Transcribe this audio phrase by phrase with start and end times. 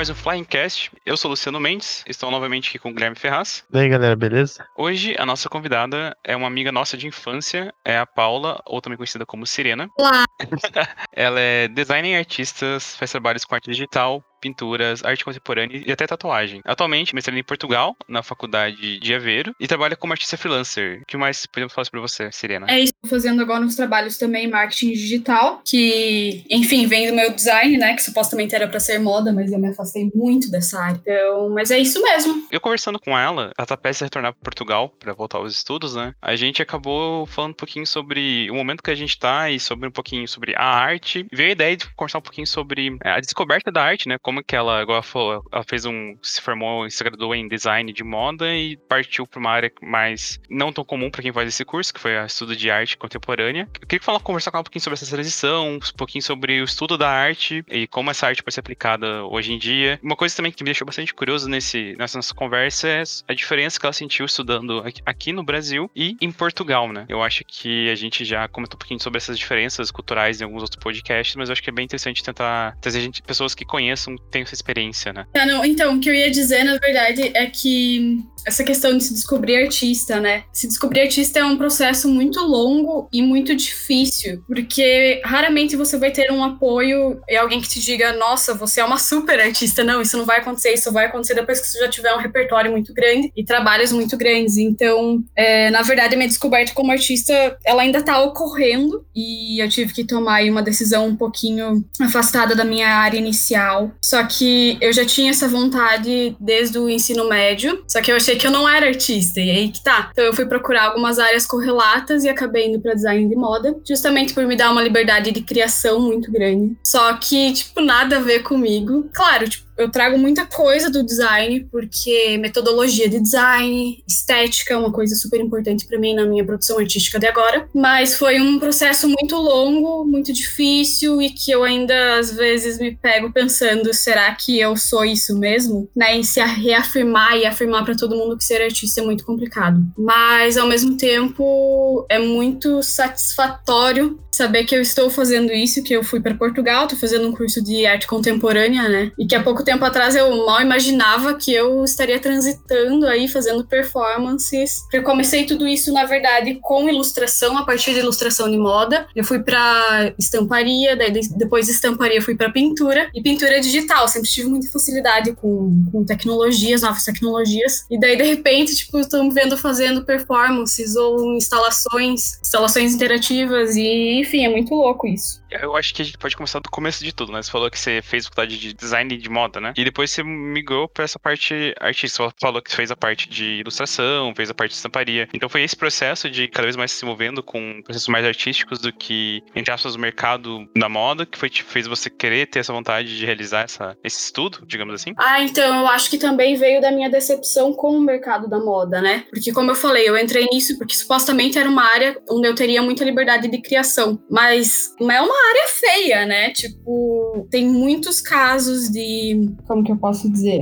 [0.00, 0.90] mais um Flying Cast.
[1.04, 3.62] Eu sou o Luciano Mendes, estou novamente aqui com o Guilherme Ferraz.
[3.70, 4.66] E aí, galera, beleza?
[4.74, 8.96] Hoje, a nossa convidada é uma amiga nossa de infância, é a Paula, ou também
[8.96, 9.90] conhecida como Sirena.
[9.98, 10.24] Olá!
[11.12, 16.06] Ela é designer e artista, faz trabalhos com arte digital, pinturas, arte contemporânea e até
[16.06, 16.60] tatuagem.
[16.64, 21.00] Atualmente, mestrando em Portugal, na faculdade de Aveiro, e trabalha como artista freelancer.
[21.02, 22.66] O que mais podemos falar sobre você, Sirena?
[22.68, 27.32] É isso, fazendo agora uns trabalhos também em marketing digital, que, enfim, vem do meu
[27.32, 31.00] design, né, que supostamente era para ser moda, mas eu me afastei muito dessa área.
[31.00, 32.46] Então, mas é isso mesmo.
[32.50, 35.94] Eu conversando com ela, ela tá prestes a retornar para Portugal para voltar aos estudos,
[35.94, 36.14] né?
[36.20, 39.88] A gente acabou falando um pouquinho sobre o momento que a gente tá e sobre
[39.88, 41.26] um pouquinho sobre a arte.
[41.32, 44.16] Veio a ideia de conversar um pouquinho sobre é, a descoberta da arte, né?
[44.30, 46.16] Como que ela, igual ela falou, ela fez um.
[46.22, 50.72] se formou, se graduou em design de moda e partiu para uma área mais não
[50.72, 53.68] tão comum para quem faz esse curso, que foi a estudo de arte contemporânea.
[53.80, 56.64] Eu queria falar, conversar com ela um pouquinho sobre essa transição, um pouquinho sobre o
[56.64, 59.98] estudo da arte e como essa arte pode ser aplicada hoje em dia.
[60.00, 63.80] Uma coisa também que me deixou bastante curioso nesse, nessa nossa conversa é a diferença
[63.80, 67.04] que ela sentiu estudando aqui no Brasil e em Portugal, né?
[67.08, 70.62] Eu acho que a gente já comentou um pouquinho sobre essas diferenças culturais em alguns
[70.62, 74.16] outros podcasts, mas eu acho que é bem interessante tentar trazer gente, pessoas que conheçam,
[74.30, 75.26] tenham essa experiência, né?
[75.34, 79.04] Ah, não, então, o que eu ia dizer, na verdade, é que essa questão de
[79.04, 80.44] se descobrir artista, né?
[80.52, 86.10] Se descobrir artista é um processo muito longo e muito difícil, porque raramente você vai
[86.10, 89.84] ter um apoio e alguém que te diga, nossa, você é uma super artista.
[89.84, 92.70] Não, isso não vai acontecer, isso vai acontecer depois que você já tiver um repertório
[92.70, 94.56] muito grande e trabalhos muito grandes.
[94.56, 99.92] Então, é, na verdade, minha descoberta como artista, ela ainda tá ocorrendo e eu tive
[99.92, 103.90] que tomar uma decisão um pouquinho afastada da minha área inicial.
[104.10, 108.34] Só que eu já tinha essa vontade desde o ensino médio, só que eu achei
[108.34, 110.08] que eu não era artista, e aí que tá.
[110.10, 114.34] Então eu fui procurar algumas áreas correlatas e acabei indo pra design de moda, justamente
[114.34, 116.76] por me dar uma liberdade de criação muito grande.
[116.84, 119.08] Só que, tipo, nada a ver comigo.
[119.14, 124.92] Claro, tipo, eu trago muita coisa do design, porque metodologia de design, estética é uma
[124.92, 127.68] coisa super importante para mim na minha produção artística de agora.
[127.74, 132.94] Mas foi um processo muito longo, muito difícil e que eu ainda às vezes me
[132.94, 135.88] pego pensando: será que eu sou isso mesmo?
[135.96, 136.16] Né?
[136.16, 139.80] Em se reafirmar e afirmar para todo mundo que ser artista é muito complicado.
[139.96, 146.02] Mas ao mesmo tempo é muito satisfatório saber que eu estou fazendo isso, que eu
[146.02, 149.12] fui para Portugal, tô fazendo um curso de arte contemporânea, né?
[149.18, 153.64] E que há pouco tempo atrás eu mal imaginava que eu estaria transitando aí, fazendo
[153.66, 154.84] performances.
[154.92, 159.06] Eu comecei tudo isso, na verdade, com ilustração, a partir de ilustração de moda.
[159.14, 164.08] Eu fui para estamparia, daí depois de estamparia fui para pintura e pintura digital.
[164.08, 167.84] Sempre tive muita facilidade com, com tecnologias, novas tecnologias.
[167.90, 174.20] E daí, de repente, tipo, estou me vendo fazendo performances ou instalações, instalações interativas e
[174.20, 175.39] enfim, é muito louco isso.
[175.50, 177.42] Eu acho que a gente pode começar do começo de tudo, né?
[177.42, 179.72] Você falou que você fez faculdade de design de moda, né?
[179.76, 182.24] E depois você migrou para essa parte artística.
[182.24, 185.28] Você falou que fez a parte de ilustração, fez a parte de estamparia.
[185.34, 188.92] Então foi esse processo de cada vez mais se movendo com processos mais artísticos do
[188.92, 193.16] que, entre aspas, o mercado da moda, que foi, fez você querer ter essa vontade
[193.16, 195.12] de realizar essa, esse estudo, digamos assim?
[195.16, 199.00] Ah, então eu acho que também veio da minha decepção com o mercado da moda,
[199.00, 199.24] né?
[199.30, 202.82] Porque, como eu falei, eu entrei nisso porque supostamente era uma área onde eu teria
[202.82, 204.22] muita liberdade de criação.
[204.30, 206.50] Mas não é uma área feia, né?
[206.50, 209.50] Tipo, tem muitos casos de.
[209.66, 210.60] Como que eu posso dizer?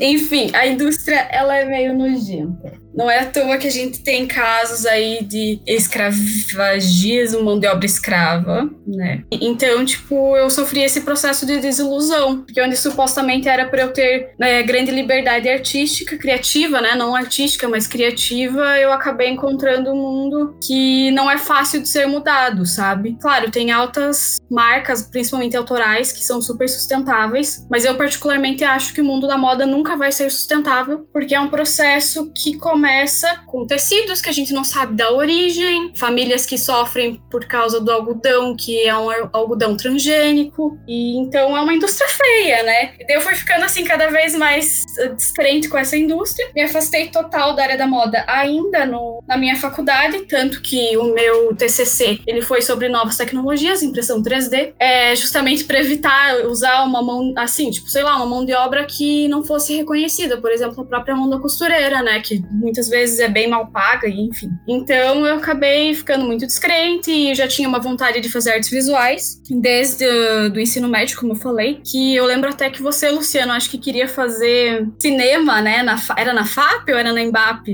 [0.00, 2.81] Enfim, a indústria ela é meio nojenta.
[2.94, 7.86] Não é à toa que a gente tem casos aí de escravagismo, mão de obra
[7.86, 9.24] escrava, né?
[9.30, 14.34] Então, tipo, eu sofri esse processo de desilusão, porque onde supostamente era para eu ter
[14.38, 16.94] né, grande liberdade artística, criativa, né?
[16.94, 22.06] Não artística, mas criativa, eu acabei encontrando um mundo que não é fácil de ser
[22.06, 23.16] mudado, sabe?
[23.20, 29.00] Claro, tem altas marcas, principalmente autorais, que são super sustentáveis, mas eu particularmente acho que
[29.00, 33.36] o mundo da moda nunca vai ser sustentável, porque é um processo que começa começa
[33.46, 37.92] com tecidos que a gente não sabe da origem, famílias que sofrem por causa do
[37.92, 42.94] algodão, que é um algodão transgênico, e então é uma indústria feia, né?
[42.98, 46.62] E daí eu fui ficando assim cada vez mais eh, descrente com essa indústria, me
[46.62, 51.54] afastei total da área da moda ainda no, na minha faculdade, tanto que o meu
[51.54, 57.32] TCC ele foi sobre novas tecnologias, impressão 3D, é justamente para evitar usar uma mão
[57.36, 60.84] assim, tipo, sei lá, uma mão de obra que não fosse reconhecida, por exemplo, a
[60.84, 64.50] própria mão da costureira, né, que muitas vezes é bem mal paga, enfim.
[64.66, 69.40] Então eu acabei ficando muito descrente e já tinha uma vontade de fazer artes visuais
[69.50, 73.52] desde o do ensino médio, como eu falei, que eu lembro até que você, Luciano,
[73.52, 75.82] acho que queria fazer cinema, né?
[75.82, 77.68] Na, era na FAP ou era na Embap?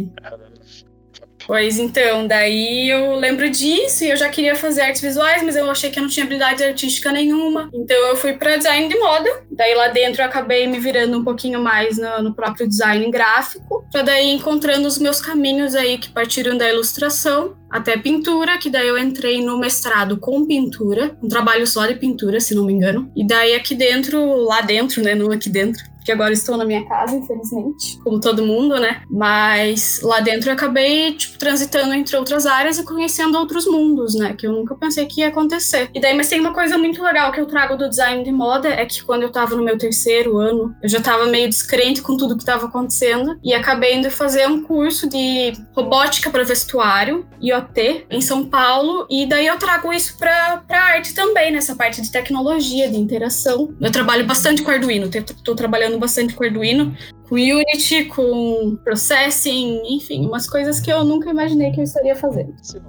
[1.49, 5.71] Pois então, daí eu lembro disso e eu já queria fazer artes visuais, mas eu
[5.71, 7.71] achei que eu não tinha habilidade artística nenhuma.
[7.73, 9.31] Então eu fui para design de moda.
[9.51, 13.83] Daí lá dentro eu acabei me virando um pouquinho mais no, no próprio design gráfico,
[13.91, 18.87] para daí encontrando os meus caminhos aí que partiram da ilustração até pintura, que daí
[18.87, 23.11] eu entrei no mestrado com pintura, um trabalho só de pintura, se não me engano.
[23.17, 26.87] E daí aqui dentro, lá dentro, né, não aqui dentro, que agora estou na minha
[26.87, 29.03] casa, infelizmente, como todo mundo, né?
[29.11, 34.33] Mas lá dentro eu acabei, tipo, transitando entre outras áreas e conhecendo outros mundos, né?
[34.33, 35.91] Que eu nunca pensei que ia acontecer.
[35.95, 38.71] E daí, mas tem uma coisa muito legal que eu trago do design de moda,
[38.71, 42.17] é que quando eu tava no meu terceiro ano, eu já tava meio descrente com
[42.17, 48.07] tudo que tava acontecendo e acabei indo fazer um curso de robótica para vestuário, IoT,
[48.09, 52.11] em São Paulo, e daí eu trago isso pra, pra arte também, nessa parte de
[52.11, 53.75] tecnologia, de interação.
[53.79, 55.11] Eu trabalho bastante com Arduino,
[55.45, 56.97] tô trabalhando bastante com Arduino,
[57.29, 62.55] com Unity, com Processing, enfim, umas coisas que eu nunca imaginei que eu estaria fazendo.
[62.63, 62.81] Sim,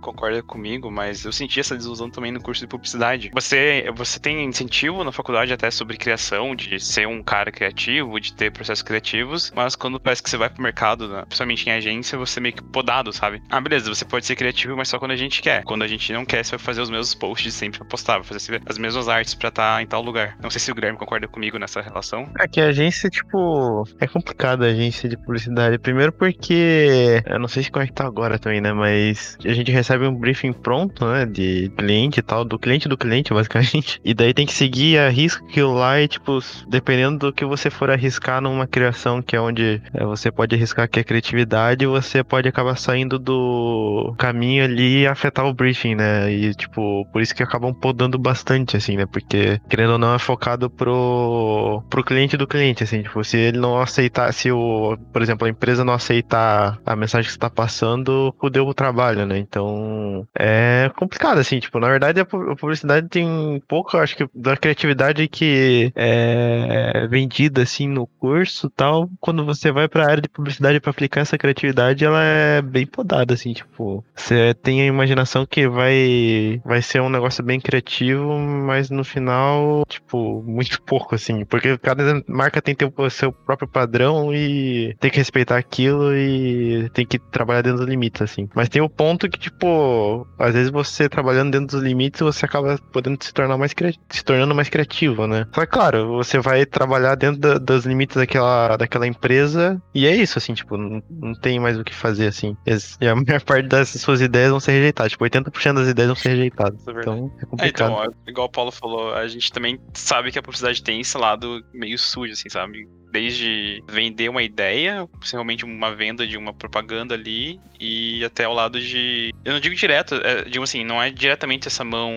[0.00, 3.30] concorda comigo, mas eu senti essa desilusão também no curso de publicidade.
[3.34, 8.32] Você, você tem incentivo na faculdade até sobre criação, de ser um cara criativo, de
[8.32, 12.16] ter processos criativos, mas quando parece que você vai pro mercado, né, principalmente em agência,
[12.16, 13.42] você é meio que podado, sabe?
[13.50, 15.64] Ah, beleza, você pode ser criativo, mas só quando a gente quer.
[15.64, 18.24] Quando a gente não quer, você vai fazer os mesmos posts sempre pra postar, vai
[18.24, 20.36] fazer as mesmas artes pra estar tá em tal lugar.
[20.40, 22.30] Não sei se o Guilherme concorda comigo nessa relação.
[22.38, 25.78] É que a agência, tipo, é complicado a agência de publicidade.
[25.78, 29.52] Primeiro porque, eu não sei se como é que tá agora também, né, mas a
[29.52, 31.26] gente recebe um briefing pronto, né?
[31.26, 34.00] De cliente e tal, do cliente do cliente, basicamente.
[34.04, 37.70] E daí tem que seguir a risco aquilo lá e, tipo, dependendo do que você
[37.70, 42.22] for arriscar numa criação, que é onde é, você pode arriscar que é criatividade, você
[42.24, 46.32] pode acabar saindo do caminho ali e afetar o briefing, né?
[46.32, 49.06] E, tipo, por isso que acabam podando bastante, assim, né?
[49.06, 53.58] Porque, querendo ou não, é focado pro, pro cliente do cliente, assim, tipo, se ele
[53.58, 57.50] não aceitar, se o, por exemplo, a empresa não aceitar a mensagem que você tá
[57.50, 59.38] passando, fudeu o trabalho, né?
[59.38, 65.28] Então, é complicado, assim, tipo, na verdade a publicidade tem pouco, acho que, da criatividade
[65.28, 69.08] que é vendida, assim, no curso tal.
[69.20, 73.34] Quando você vai pra área de publicidade para aplicar essa criatividade, ela é bem podada,
[73.34, 78.90] assim, tipo, você tem a imaginação que vai, vai ser um negócio bem criativo, mas
[78.90, 83.68] no final, tipo, muito pouco, assim, porque cada marca tem que ter o seu próprio
[83.68, 88.48] padrão e tem que respeitar aquilo e tem que trabalhar dentro dos limites, assim.
[88.54, 92.78] Mas tem o ponto que, tipo, às vezes você trabalhando dentro dos limites, você acaba
[92.92, 93.74] podendo se tornar mais
[94.10, 95.46] se tornando mais criativo, né?
[95.54, 100.14] Só que, claro, você vai trabalhar dentro da, dos limites daquela, daquela empresa e é
[100.14, 102.56] isso, assim, tipo, não, não tem mais o que fazer, assim.
[103.00, 106.16] E a maior parte das suas ideias vão ser rejeitadas, tipo, 80% das ideias vão
[106.16, 106.86] ser rejeitadas.
[106.86, 107.90] É então, é complicado.
[107.90, 111.16] É, então, igual o Paulo falou, a gente também sabe que a publicidade tem esse
[111.16, 112.88] lado meio sujo, assim, sabe?
[113.10, 118.80] Desde vender uma ideia, principalmente uma venda de uma propaganda ali, e até ao lado
[118.80, 119.32] de.
[119.44, 122.12] Eu não digo direto, é, digo assim, não é diretamente essa mão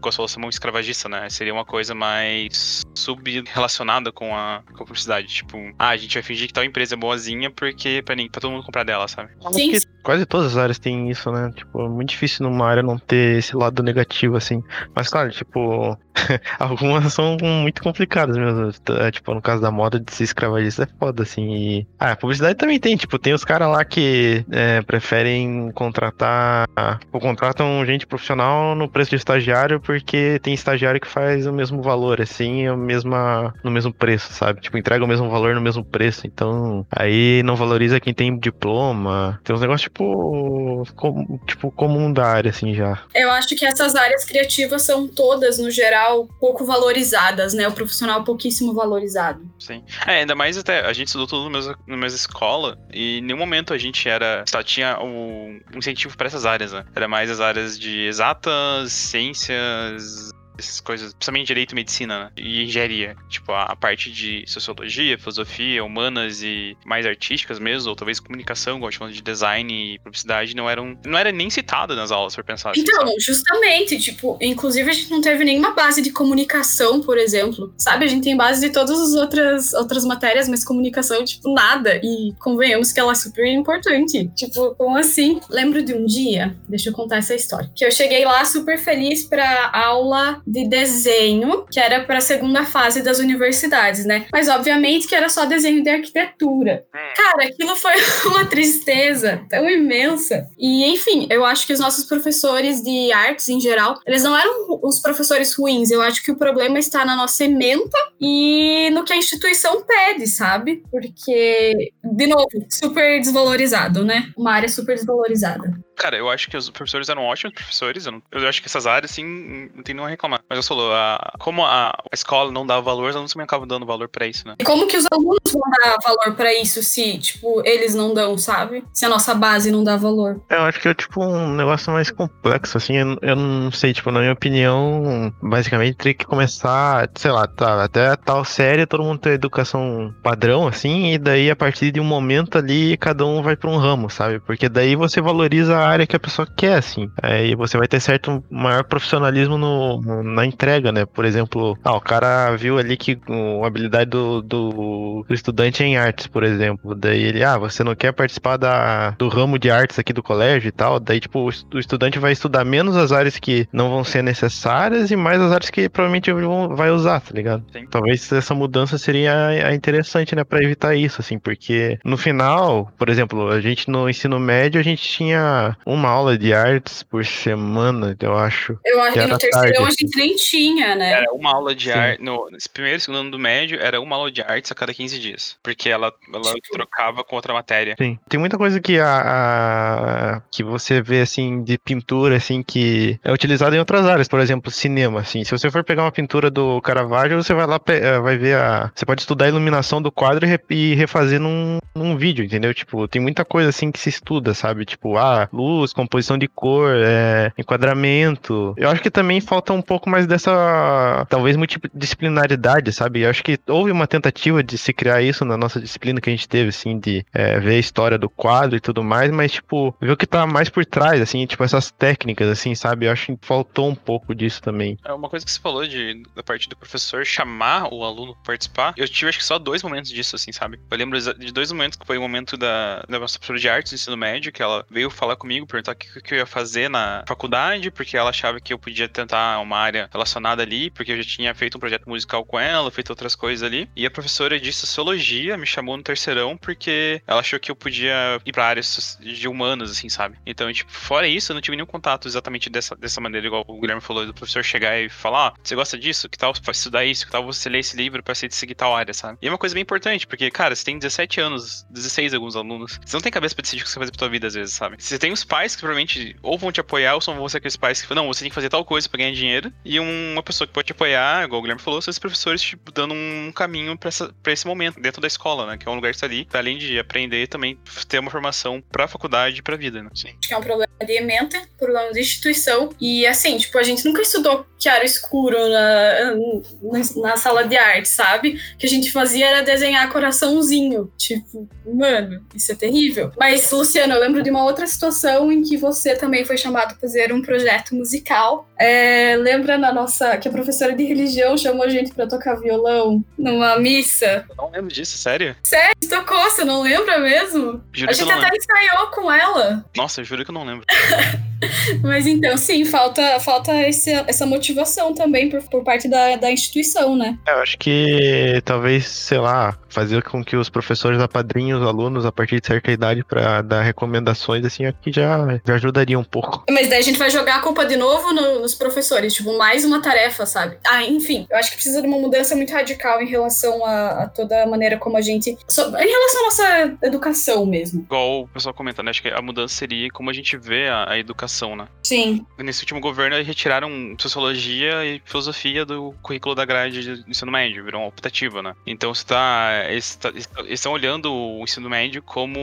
[0.00, 1.30] com a solução mão escravagista, né?
[1.30, 5.28] Seria uma coisa mais sub-relacionada com a, com a publicidade.
[5.28, 8.50] Tipo, ah, a gente vai fingir que tal empresa é boazinha porque pra, pra todo
[8.50, 9.30] mundo comprar dela, sabe?
[9.52, 9.72] Sim.
[10.02, 11.50] Quase todas as áreas têm isso, né?
[11.56, 14.62] Tipo, é muito difícil numa área não ter esse lado negativo, assim.
[14.94, 15.98] Mas, claro, tipo,
[16.58, 18.70] algumas são muito complicadas mesmo.
[19.00, 21.54] É, tipo, no caso da moda de ser escravagista é foda, assim.
[21.54, 21.86] E...
[21.98, 26.66] Ah, a publicidade também tem, tipo, tem os caras lá que é, preferem contratar.
[27.12, 31.82] Ou contratam gente profissional no preço de estagiário porque tem estagiário que faz o mesmo
[31.82, 34.60] valor, assim, a mesma, no mesmo preço, sabe?
[34.60, 36.26] Tipo, entrega o mesmo valor no mesmo preço.
[36.26, 39.40] Então, aí não valoriza quem tem diploma.
[39.44, 43.02] Tem uns negócios, tipo, com, tipo, comum da área, assim, já.
[43.14, 47.66] Eu acho que essas áreas criativas são todas, no geral, pouco valorizadas, né?
[47.68, 49.42] O profissional pouquíssimo valorizado.
[49.58, 49.82] Sim.
[50.06, 53.72] É, ainda mais até, a gente estudou tudo na mesma escola e em nenhum momento
[53.72, 56.84] a gente era, só tinha o incentivo para essas áreas, né?
[56.94, 62.30] Era mais as áreas de exatas, ciências, essas coisas, principalmente direito medicina, né?
[62.36, 63.16] E engenharia.
[63.28, 68.76] Tipo, a, a, parte de sociologia, filosofia, humanas e mais artísticas mesmo, ou talvez comunicação,
[68.76, 70.98] igual falando de design e publicidade, não eram.
[71.04, 72.80] Não era nem citada nas aulas, por pensar assim.
[72.80, 77.74] Então, justamente, tipo, inclusive a gente não teve nenhuma base de comunicação, por exemplo.
[77.76, 82.00] Sabe, a gente tem base de todas as outras, outras matérias, mas comunicação, tipo, nada.
[82.02, 84.30] E convenhamos que ela é super importante.
[84.34, 85.40] Tipo, como assim?
[85.50, 89.24] Lembro de um dia, deixa eu contar essa história, que eu cheguei lá super feliz
[89.24, 94.26] pra aula de desenho, que era para a segunda fase das universidades, né?
[94.32, 96.84] Mas obviamente que era só desenho de arquitetura.
[96.94, 96.98] Hum.
[97.16, 97.92] Cara, aquilo foi
[98.26, 100.46] uma tristeza tão imensa.
[100.58, 104.80] E enfim, eu acho que os nossos professores de artes em geral, eles não eram
[104.82, 105.90] os professores ruins.
[105.90, 110.26] Eu acho que o problema está na nossa ementa e no que a instituição pede,
[110.26, 110.82] sabe?
[110.90, 114.30] Porque, de novo, super desvalorizado, né?
[114.36, 115.72] Uma área super desvalorizada.
[115.96, 118.06] Cara, eu acho que os professores eram ótimos professores.
[118.06, 120.40] Eu, não- eu acho que essas áreas, sim, não tem nenhum a reclamar.
[120.48, 123.66] Mas eu falou, a, como a, a escola não dava valor, os alunos também acabam
[123.66, 124.54] dando valor pra isso, né?
[124.58, 128.36] E como que os alunos vão dar valor pra isso se, tipo, eles não dão,
[128.36, 128.84] sabe?
[128.92, 130.40] Se a nossa base não dá valor.
[130.50, 134.10] Eu acho que é tipo um negócio mais complexo, assim, eu, eu não sei, tipo,
[134.10, 139.18] na minha opinião, basicamente teria que começar, sei lá, tá, até tal série todo mundo
[139.20, 143.56] tem educação padrão, assim, e daí a partir de um momento ali cada um vai
[143.56, 144.40] pra um ramo, sabe?
[144.40, 148.42] Porque daí você valoriza área que a pessoa quer, assim, aí você vai ter certo
[148.50, 151.04] maior profissionalismo no, no- na entrega, né?
[151.06, 155.86] Por exemplo, ah, o cara viu ali que o- a habilidade do, do estudante é
[155.86, 159.70] em artes, por exemplo, daí ele, ah, você não quer participar da, do ramo de
[159.70, 163.10] artes aqui do colégio e tal, daí, tipo, o o estudante vai estudar menos as
[163.12, 167.20] áreas que não vão ser necessárias e mais as áreas que provavelmente vão- vai usar,
[167.20, 167.64] tá ligado?
[167.72, 167.86] Sim.
[167.90, 173.48] Talvez essa mudança seria interessante, né, pra evitar isso, assim, porque no final, por exemplo,
[173.50, 178.36] a gente no ensino médio, a gente tinha uma aula de artes por semana, eu
[178.36, 178.78] acho.
[178.84, 179.86] Eu acho que Era no terceirão tarde.
[179.86, 181.12] a gente nem tinha, né?
[181.12, 182.22] Era uma aula de arte.
[182.22, 184.92] No nesse primeiro e segundo ano do médio, era uma aula de artes a cada
[184.94, 185.56] 15 dias.
[185.62, 187.94] Porque ela, ela Tipo- trocava com outra matéria.
[187.98, 188.18] Sim.
[188.28, 193.32] Tem muita coisa que a, a- que você vê assim de pintura assim que é
[193.32, 195.44] utilizada em outras áreas, por exemplo, cinema, assim.
[195.44, 198.90] Se você for pegar uma pintura do Caravaggio, você vai lá eh, vai ver a
[198.94, 202.72] você pode estudar a iluminação do quadro e, e refazer num, num vídeo, entendeu?
[202.74, 204.84] Tipo, tem muita coisa assim que se estuda, sabe?
[204.84, 208.74] Tipo, ah, luz, composição de cor, é, enquadramento.
[208.76, 213.22] Eu acho que também falta um pouco mais dessa talvez multidisciplinaridade, sabe?
[213.22, 216.32] Eu acho que houve uma tentativa de se criar isso na nossa disciplina que a
[216.32, 219.94] gente teve, assim, de é, ver a história do quadro e tudo mais, mas, tipo,
[220.00, 223.06] ver o que tá mais por trás, assim, tipo, essas técnicas, assim, sabe?
[223.06, 224.98] Eu acho que faltou um pouco disso também.
[225.04, 228.54] É uma coisa que você falou de, da parte do professor chamar o aluno pra
[228.54, 228.94] participar.
[228.96, 230.80] Eu tive acho que só dois momentos disso, assim, sabe?
[230.90, 233.92] Eu lembro de dois momentos que foi o momento da, da nossa professora de artes
[233.92, 236.88] do ensino médio, que ela veio falar comigo, perguntar o que, que eu ia fazer
[236.88, 241.16] na faculdade, porque ela achava que eu podia tentar uma área relacionada ali, porque eu
[241.16, 243.88] já tinha feito um projeto musical com ela, feito outras coisas ali.
[243.94, 248.40] E a professora de sociologia me chamou no terceirão porque ela achou que eu podia
[248.44, 250.36] ir pra áreas de humanas, assim, sabe?
[250.46, 253.80] Então, tipo, fora isso, eu não tive nenhum contato exatamente dessa, dessa maneira, igual o
[253.80, 256.28] Guilherme falou, do professor chegar e falar, ó, você gosta disso?
[256.28, 257.26] Que tal estudar isso?
[257.26, 259.38] Que tal você ler esse livro pra você seguir tal área, sabe?
[259.40, 262.98] E é uma coisa bem importante, porque, cara, você tem 17 anos, 16 alguns alunos,
[263.04, 264.54] você não tem cabeça pra decidir o que você vai fazer pra tua vida, às
[264.54, 264.96] vezes, sabe?
[264.98, 268.00] Você tem os pais que provavelmente ou vão te apoiar, ou são você aqueles pais
[268.00, 270.42] que falam, não, você tem que fazer tal coisa pra ganhar dinheiro, e um- uma
[270.42, 273.52] pessoa que pode te apoiar, igual o Guilherme falou, são os professores, tipo, dando um
[273.54, 275.76] caminho pra esse momento, dentro da escola, né?
[275.78, 278.82] Que é um lugar que está ali, pra além de aprender, também ter uma formação
[278.90, 280.10] pra faculdade e pra vida, né?
[280.14, 280.28] Sim.
[280.38, 282.90] Acho que é um problema de ementa, problema de instituição.
[283.00, 288.08] E assim, tipo, a gente nunca estudou chiaro escuro na, na, na sala de arte,
[288.08, 288.60] sabe?
[288.74, 291.10] O que a gente fazia era desenhar coraçãozinho.
[291.16, 293.32] Tipo, mano, isso é terrível.
[293.38, 296.96] Mas, Luciano, eu lembro de uma outra situação em que você também foi chamado para
[296.98, 298.68] fazer um projeto musical.
[298.78, 300.36] É, lembra na nossa.
[300.36, 304.44] que a professora de religião chamou a gente para tocar violão numa missa?
[304.48, 305.56] Eu não lembro disso, sério?
[305.62, 307.82] Sério, tocou, você não lembra mesmo?
[307.92, 308.56] Juro A gente até lembro.
[308.56, 309.84] ensaiou com ela.
[309.96, 310.84] Nossa, eu juro que eu não lembro.
[312.02, 317.16] Mas então, sim, falta, falta esse, essa motivação também por, por parte da, da instituição,
[317.16, 317.38] né?
[317.46, 322.26] É, Eu acho que talvez, sei lá, fazer com que os professores apadrinhem os alunos
[322.26, 326.64] a partir de certa idade pra dar recomendações, assim, aqui já, já ajudaria um pouco.
[326.70, 329.84] Mas daí a gente vai jogar a culpa de novo no- nos professores, tipo, mais
[329.84, 330.76] uma tarefa, sabe?
[330.86, 334.28] Ah, enfim, eu acho que precisa de uma mudança muito radical em relação a, a
[334.28, 335.56] toda a maneira como a gente.
[335.68, 338.02] so- em relação à nossa educação mesmo.
[338.02, 339.10] Igual o pessoal comenta, né?
[339.10, 341.44] Acho que a mudança seria como a gente vê a, a educação,
[341.76, 341.88] né?
[342.04, 342.44] Sim.
[342.58, 347.82] Nesse último governo, eles retiraram sociologia e filosofia do currículo da grade do ensino médio,
[347.82, 348.76] virou uma optativa, né?
[348.86, 349.86] Então você tá.
[349.88, 352.60] Eles tá- eles estão olhando o ensino médio como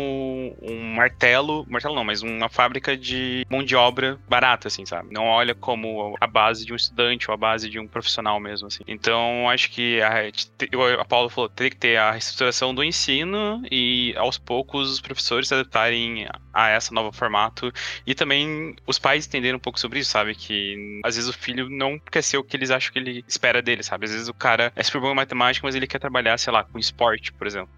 [0.62, 1.66] um martelo.
[1.68, 5.12] Martelo não, mas uma fábrica de mão de obra barata, assim, sabe?
[5.12, 8.68] Não olha como a base de um estudante ou a base de um profissional mesmo,
[8.68, 8.84] assim.
[8.88, 14.14] Então acho que a, a Paula falou, teria que ter a reestruturação do ensino e
[14.18, 17.72] aos poucos os professores se adaptarem a essa nova formato
[18.06, 20.36] e também os pais entenderem um pouco sobre isso, sabe?
[20.36, 23.62] Que às vezes o filho não quer ser o que eles acham que ele espera
[23.62, 24.06] dele, sabe?
[24.06, 26.64] Às vezes o cara é super bom em matemática, mas ele quer trabalhar, sei lá,
[26.64, 27.70] com esporte, por exemplo.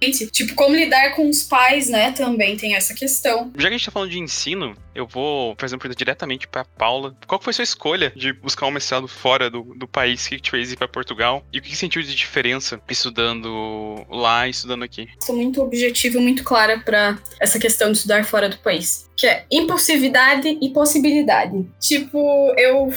[0.00, 2.12] Tipo, como lidar com os pais, né?
[2.12, 3.52] Também tem essa questão.
[3.56, 6.64] Já que a gente tá falando de ensino, eu vou fazer uma pergunta diretamente pra
[6.64, 7.14] Paula.
[7.26, 10.50] Qual foi a sua escolha de buscar um mestrado fora do, do país que te
[10.50, 11.44] fez ir pra Portugal?
[11.52, 15.08] E o que sentiu de diferença estudando lá e estudando aqui?
[15.20, 19.44] Sou muito objetiva, muito clara para essa questão de estudar fora do país que é
[19.50, 21.66] impulsividade e possibilidade.
[21.78, 22.90] Tipo, eu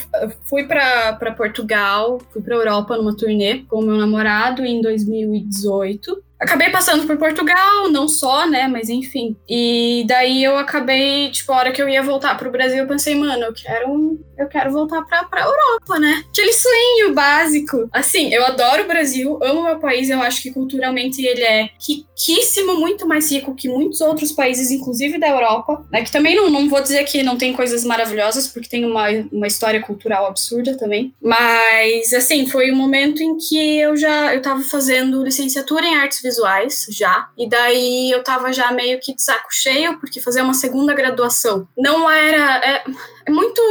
[0.46, 6.24] fui para Portugal, fui para Europa numa turnê com meu namorado em 2018.
[6.44, 9.38] Acabei passando por Portugal, não só, né, mas enfim.
[9.48, 13.16] E daí eu acabei, tipo, a hora que eu ia voltar pro Brasil, eu pensei,
[13.16, 16.22] mano, eu quero, eu quero voltar pra, pra Europa, né?
[16.30, 17.88] Aquele sonho básico.
[17.94, 22.76] Assim, eu adoro o Brasil, amo meu país, eu acho que culturalmente ele é riquíssimo,
[22.76, 26.04] muito mais rico que muitos outros países, inclusive da Europa, né?
[26.04, 29.48] Que também não, não vou dizer que não tem coisas maravilhosas, porque tem uma, uma
[29.48, 31.14] história cultural absurda também.
[31.22, 36.22] Mas, assim, foi um momento em que eu já eu tava fazendo licenciatura em artes
[36.22, 37.30] visuais visuais já.
[37.38, 41.68] E daí eu tava já meio que de saco cheio, porque fazer uma segunda graduação
[41.78, 42.58] não era.
[42.66, 42.84] É,
[43.26, 43.62] é muito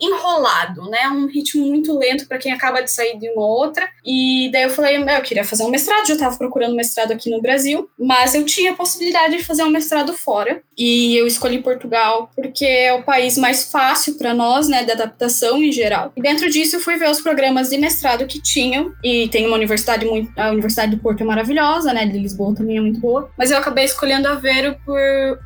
[0.00, 1.08] enrolado, né?
[1.08, 3.88] Um ritmo muito lento para quem acaba de sair de uma outra.
[4.04, 7.40] E daí eu falei, eu queria fazer um mestrado, já estava procurando mestrado aqui no
[7.40, 10.62] Brasil, mas eu tinha a possibilidade de fazer um mestrado fora.
[10.76, 15.62] E eu escolhi Portugal porque é o país mais fácil para nós, né, de adaptação
[15.62, 16.12] em geral.
[16.16, 19.56] E dentro disso eu fui ver os programas de mestrado que tinham e tem uma
[19.56, 23.30] universidade muito, a Universidade do Porto é maravilhosa, né, de Lisboa também é muito boa,
[23.36, 24.98] mas eu acabei escolhendo a Vero por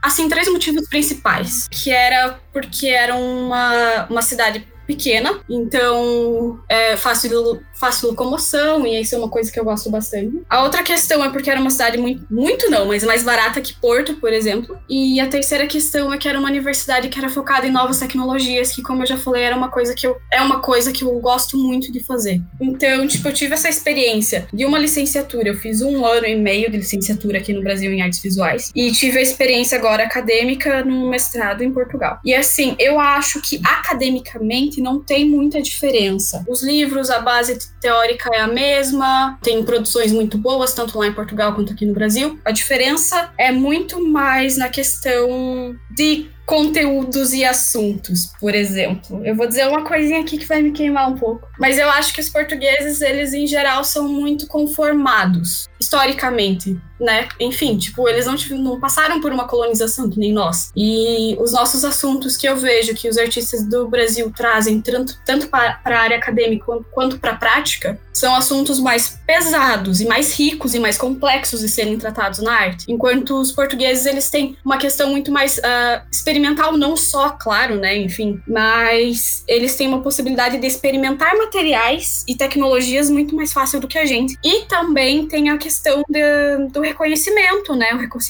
[0.03, 7.61] assim três motivos principais, que era porque era uma, uma cidade pequena, então é fácil,
[7.75, 10.41] fácil locomoção, e isso é uma coisa que eu gosto bastante.
[10.49, 13.75] A outra questão é porque era uma cidade muito, muito não, mas mais barata que
[13.75, 14.79] Porto, por exemplo.
[14.89, 18.73] E a terceira questão é que era uma universidade que era focada em novas tecnologias,
[18.73, 21.13] que como eu já falei, era uma coisa que eu é uma coisa que eu
[21.21, 22.41] gosto muito de fazer.
[22.61, 26.71] Então, tipo, eu tive essa experiência de uma licenciatura, eu fiz um ano e meio
[26.71, 31.09] de licenciatura aqui no Brasil em artes visuais, e tive a experiência agora acadêmica no
[31.09, 32.19] mestrado em Portugal.
[32.25, 36.45] E assim, eu acho que academicamente não tem muita diferença.
[36.49, 41.13] Os livros, a base teórica é a mesma, tem produções muito boas, tanto lá em
[41.13, 42.39] Portugal quanto aqui no Brasil.
[42.45, 49.25] A diferença é muito mais na questão de conteúdos e assuntos, por exemplo.
[49.25, 52.13] Eu vou dizer uma coisinha aqui que vai me queimar um pouco, mas eu acho
[52.13, 57.29] que os portugueses, eles em geral são muito conformados historicamente, né?
[57.39, 60.73] Enfim, tipo, eles não, não passaram por uma colonização que nem nós.
[60.75, 65.49] E os nossos assuntos que eu vejo que os artistas do Brasil trazem tanto, tanto
[65.49, 70.75] para a área acadêmica quanto para a prática são assuntos mais pesados e mais ricos
[70.75, 72.87] e mais complexos de serem tratados na arte.
[72.89, 76.03] Enquanto os portugueses, eles têm uma questão muito mais uh,
[76.35, 77.97] experimental, não só, claro, né?
[77.97, 83.87] Enfim, mas eles têm uma possibilidade de experimentar materiais e tecnologias muito mais fácil do
[83.87, 84.37] que a gente.
[84.43, 87.87] E também tem a questão de, do reconhecimento, né?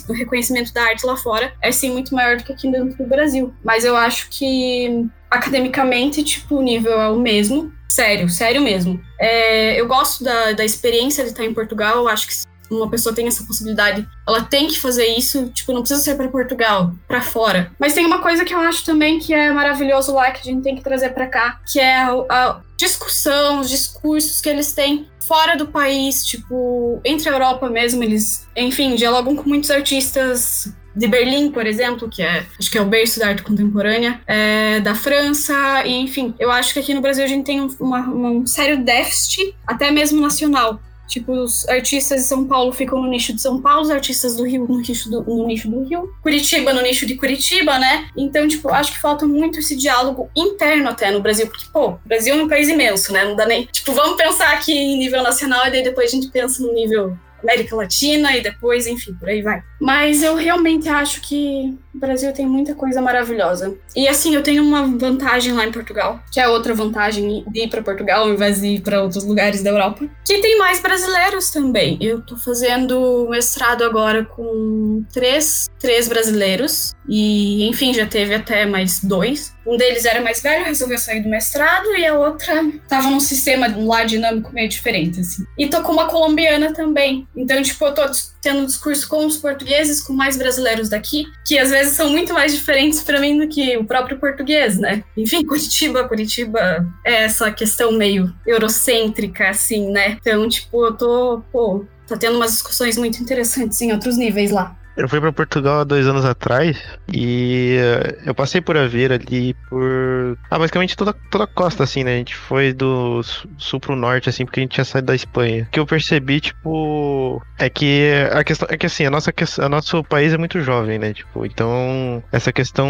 [0.09, 3.09] O reconhecimento da arte lá fora é sim muito maior do que aqui dentro do
[3.09, 3.55] Brasil.
[3.64, 7.73] Mas eu acho que academicamente, tipo, o nível é o mesmo.
[7.88, 9.01] Sério, sério mesmo.
[9.19, 11.97] É, eu gosto da, da experiência de estar em Portugal.
[11.97, 12.35] Eu acho que
[12.70, 15.48] uma pessoa tem essa possibilidade, ela tem que fazer isso.
[15.50, 17.70] Tipo, não precisa ser para Portugal, para fora.
[17.79, 20.62] Mas tem uma coisa que eu acho também que é maravilhoso lá, que a gente
[20.62, 25.09] tem que trazer para cá, que é a, a discussão, os discursos que eles têm
[25.27, 31.09] fora do país, tipo, entre a Europa mesmo, eles, enfim, dialogam com muitos artistas de
[31.09, 34.94] Berlim, por exemplo, que é acho que é o berço da arte contemporânea, é, da
[34.94, 38.46] França, e enfim, eu acho que aqui no Brasil a gente tem um, uma, um
[38.46, 40.81] sério déficit, até mesmo nacional.
[41.07, 44.45] Tipo, os artistas de São Paulo ficam no nicho de São Paulo, os artistas do
[44.45, 48.09] Rio no nicho do, no nicho do Rio, Curitiba no nicho de Curitiba, né?
[48.17, 51.99] Então, tipo, acho que falta muito esse diálogo interno até no Brasil, porque, pô, o
[52.05, 53.25] Brasil é um país imenso, né?
[53.25, 53.67] Não dá nem.
[53.67, 57.17] Tipo, vamos pensar aqui em nível nacional e daí depois a gente pensa no nível
[57.45, 59.63] América Latina e depois, enfim, por aí vai.
[59.81, 63.77] Mas eu realmente acho que o Brasil tem muita coisa maravilhosa.
[63.95, 67.69] E assim, eu tenho uma vantagem lá em Portugal, que é outra vantagem de ir
[67.69, 71.51] para Portugal ao invés de ir para outros lugares da Europa, que tem mais brasileiros
[71.51, 71.99] também.
[72.01, 79.01] Eu tô fazendo mestrado agora com três, três brasileiros e, enfim, já teve até mais
[79.05, 79.55] dois.
[79.67, 83.67] Um deles era mais velho, resolveu sair do mestrado, e a outra tava num sistema
[83.77, 85.43] lá dinâmico meio diferente, assim.
[85.59, 87.27] E tô com uma colombiana também.
[87.37, 88.03] Então, tipo, eu tô
[88.40, 92.33] tendo um discurso com os portugueses, com mais brasileiros daqui, que às vezes são muito
[92.33, 95.03] mais diferentes para mim do que o próprio português, né?
[95.16, 100.18] Enfim, Curitiba, Curitiba é essa questão meio eurocêntrica, assim, né?
[100.20, 104.77] Então, tipo, eu tô, pô, tá tendo umas discussões muito interessantes em outros níveis lá.
[104.97, 106.81] Eu fui para Portugal há dois anos atrás
[107.13, 110.39] e eh, eu passei por Aveiro ali por.
[110.49, 112.15] Ah, basicamente toda, toda a costa, assim, né?
[112.15, 113.21] A gente foi do
[113.59, 115.65] sul pro norte, assim, porque a gente tinha saído da Espanha.
[115.65, 119.69] O que eu percebi, tipo, é que a questão é que assim, a nossa, a
[119.69, 121.13] nosso país é muito jovem, né?
[121.13, 122.89] Tipo, então essa questão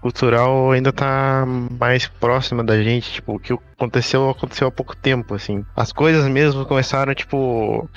[0.00, 5.34] cultural ainda tá mais próxima da gente, tipo, o que aconteceu aconteceu há pouco tempo,
[5.34, 5.64] assim.
[5.76, 7.88] As coisas mesmo começaram, tipo,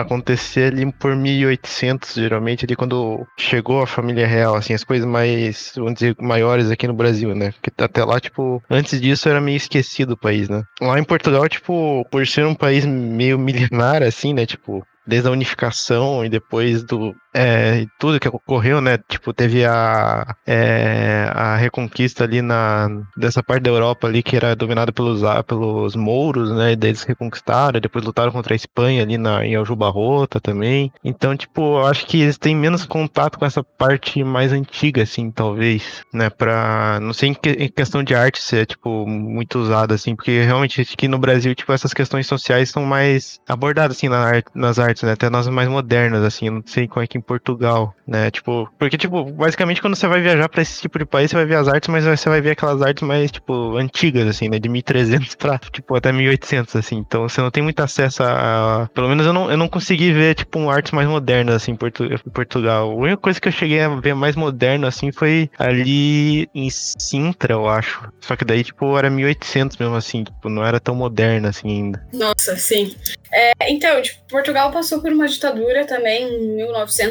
[0.00, 5.72] acontecer ali por 1800, geralmente, ali quando chegou a família real, assim, as coisas mais,
[5.74, 7.52] vamos dizer, maiores aqui no Brasil, né?
[7.52, 10.62] Porque até lá, tipo, antes disso era meio esquecido o país, né?
[10.80, 14.46] Lá em Portugal, tipo, por ser um país meio milenar, assim, né?
[14.46, 18.98] Tipo, desde a unificação e depois do é, tudo que ocorreu, né?
[19.08, 24.56] Tipo, teve a, é, a reconquista ali na dessa parte da Europa ali que era
[24.56, 26.72] dominada pelos, pelos mouros, né?
[26.72, 30.92] E daí eles reconquistaram, depois lutaram contra a Espanha ali na, em Aljubarrota também.
[31.04, 35.30] Então, tipo, eu acho que eles têm menos contato com essa parte mais antiga, assim,
[35.30, 36.30] talvez, né?
[36.30, 40.42] Pra, não sei em, que, em questão de arte ser, tipo, muito usada, assim, porque
[40.42, 45.02] realmente aqui no Brasil, tipo, essas questões sociais são mais abordadas, assim, na, nas artes,
[45.02, 45.12] né?
[45.12, 48.30] Até nós mais modernas, assim, eu não sei qual é que em Portugal, né?
[48.30, 51.46] Tipo, porque, tipo, basicamente quando você vai viajar para esse tipo de país, você vai
[51.46, 54.58] ver as artes, mas você vai ver aquelas artes mais, tipo, antigas, assim, né?
[54.58, 56.96] De 1300 pra, tipo, até 1800, assim.
[56.96, 58.88] Então você não tem muito acesso a.
[58.94, 62.08] Pelo menos eu não, eu não consegui ver, tipo, artes mais modernas, assim, em Portu...
[62.32, 62.90] Portugal.
[62.90, 67.54] A única coisa que eu cheguei a ver mais moderno, assim, foi ali em Sintra,
[67.54, 68.10] eu acho.
[68.20, 72.06] Só que daí, tipo, era 1800 mesmo, assim, tipo, não era tão moderno, assim, ainda.
[72.12, 72.94] Nossa, sim.
[73.32, 76.62] É, então, tipo, Portugal passou por uma ditadura também em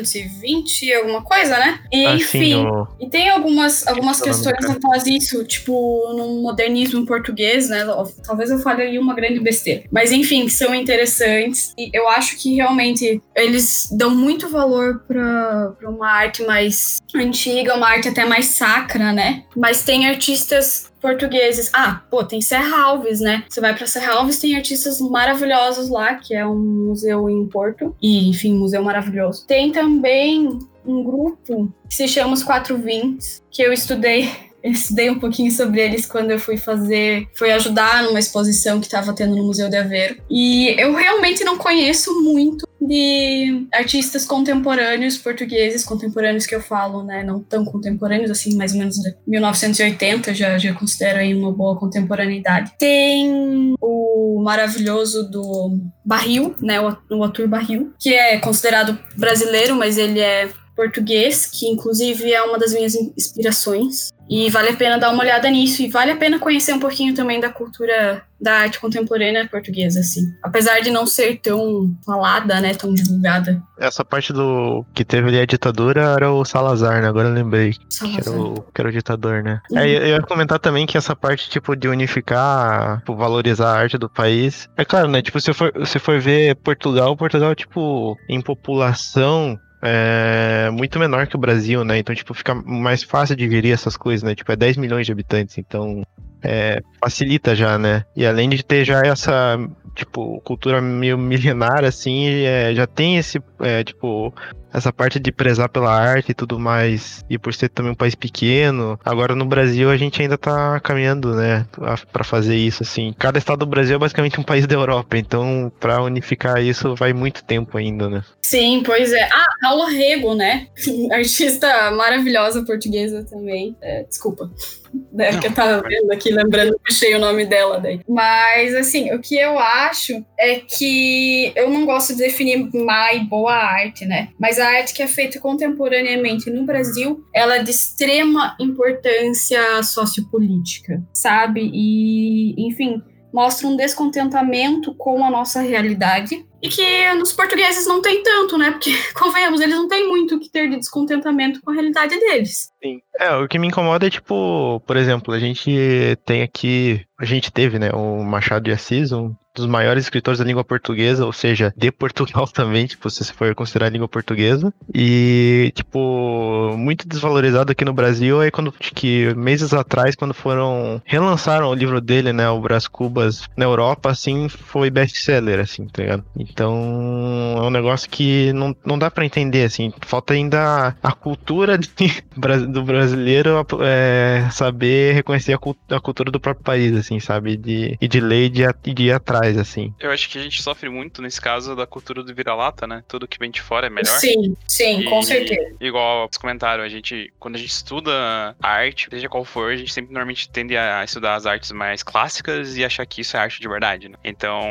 [0.01, 1.79] 1920, alguma coisa, né?
[1.91, 4.73] E Ah, enfim, o- e tem algumas, algumas questões cara.
[4.73, 7.85] após isso, tipo, no modernismo português, né?
[8.25, 9.83] Talvez eu fale aí uma grande besteira.
[9.91, 11.73] Mas enfim, são interessantes.
[11.77, 17.75] E eu acho que realmente eles dão muito valor pra, pra uma arte mais antiga,
[17.75, 19.43] uma arte até mais sacra, né?
[19.55, 21.69] Mas tem artistas portugueses.
[21.73, 23.43] Ah, pô, tem Serra Alves, né?
[23.47, 27.95] Você vai pra Serra Alves, tem artistas maravilhosos lá, que é um museu em Porto.
[28.01, 29.45] E, enfim, museu maravilhoso.
[29.45, 34.46] Tem também um grupo que se chama Os Quatro Vintes, que eu estudei.
[34.63, 38.85] Eu Estudei um pouquinho sobre eles quando eu fui fazer, fui ajudar numa exposição que
[38.85, 40.17] estava tendo no Museu de Aveiro.
[40.29, 47.23] E eu realmente não conheço muito de artistas contemporâneos portugueses, contemporâneos que eu falo, né,
[47.23, 51.77] não tão contemporâneos assim, mais ou menos de 1980, já já considero aí uma boa
[51.77, 52.73] contemporaneidade.
[52.77, 60.19] Tem o maravilhoso do Barril, né, o, Arthur Barril, que é considerado brasileiro, mas ele
[60.19, 64.11] é português, que inclusive é uma das minhas inspirações.
[64.29, 67.13] E vale a pena dar uma olhada nisso e vale a pena conhecer um pouquinho
[67.13, 70.21] também da cultura da arte contemporânea portuguesa, assim.
[70.43, 73.61] Apesar de não ser tão falada, né, tão divulgada.
[73.79, 77.07] Essa parte do que teve ali a ditadura era o Salazar, né?
[77.07, 77.71] Agora eu lembrei.
[77.71, 78.41] Que era, Salazar.
[78.41, 79.59] o, que era o ditador, né?
[79.71, 79.79] Uhum.
[79.79, 83.79] É, eu eu ia comentar também que essa parte, tipo, de unificar, tipo, valorizar a
[83.79, 84.69] arte do país.
[84.77, 85.21] É claro, né?
[85.21, 89.59] Tipo, se for, se for ver Portugal, Portugal, tipo, em população.
[89.81, 91.99] É muito menor que o Brasil, né?
[91.99, 94.33] Então, tipo, fica mais fácil de gerir essas coisas, né?
[94.33, 96.03] Tipo, é 10 milhões de habitantes, então
[96.41, 98.03] é, facilita já, né?
[98.15, 99.57] E além de ter já essa,
[99.95, 104.33] tipo, cultura meio milenar, assim, é, já tem esse, é, tipo,
[104.77, 108.15] essa parte de prezar pela arte e tudo mais, e por ser também um país
[108.15, 113.13] pequeno, agora no Brasil a gente ainda tá caminhando, né, a- pra fazer isso, assim.
[113.17, 117.13] Cada estado do Brasil é basicamente um país da Europa, então pra unificar isso vai
[117.13, 118.23] muito tempo ainda, né.
[118.41, 119.23] Sim, pois é.
[119.31, 120.67] Ah, Paula Rego, né?
[121.11, 123.75] Artista maravilhosa portuguesa também.
[123.81, 124.49] É, desculpa.
[125.19, 127.99] É, que eu tava vendo aqui, lembrando, puxei o nome dela daí.
[128.07, 133.19] Mas, assim, o que eu acho é que eu não gosto de definir má e
[133.19, 134.29] boa arte, né?
[134.39, 141.01] Mas a arte que é feita contemporaneamente no Brasil, ela é de extrema importância sociopolítica,
[141.13, 141.69] sabe?
[141.73, 143.01] E, enfim,
[143.33, 146.45] mostra um descontentamento com a nossa realidade.
[146.59, 148.71] E que nos portugueses não tem tanto, né?
[148.71, 152.71] Porque, convenhamos, eles não têm muito o que ter de descontentamento com a realidade deles.
[152.83, 152.99] Sim.
[153.19, 157.51] É, o que me incomoda é, tipo, por exemplo, a gente tem aqui, a gente
[157.51, 161.73] teve, né, o Machado de Assis, um dos maiores escritores da língua portuguesa, ou seja,
[161.75, 167.71] de Portugal também, tipo, se você for considerar a língua portuguesa, e, tipo, muito desvalorizado
[167.71, 172.31] aqui no Brasil, aí quando, acho que meses atrás, quando foram, relançaram o livro dele,
[172.31, 176.23] né, o Brás Cubas, na Europa, assim, foi best-seller, assim, tá ligado?
[176.37, 181.77] Então, é um negócio que não, não dá pra entender, assim, falta ainda a cultura
[181.77, 181.87] de,
[182.69, 187.57] do brasileiro é, saber reconhecer a, a cultura do próprio país, assim, sabe?
[187.57, 189.93] De, e de ler e de, de ir atrás, faz, assim.
[189.99, 193.03] Eu acho que a gente sofre muito nesse caso da cultura do vira-lata, né?
[193.07, 194.19] Tudo que vem de fora é melhor.
[194.19, 195.75] Sim, sim, E, com certeza.
[195.79, 199.93] Igual vocês comentaram, a gente, quando a gente estuda arte, seja qual for, a gente
[199.93, 203.59] sempre normalmente tende a estudar as artes mais clássicas e achar que isso é arte
[203.59, 204.17] de verdade, né?
[204.23, 204.61] Então,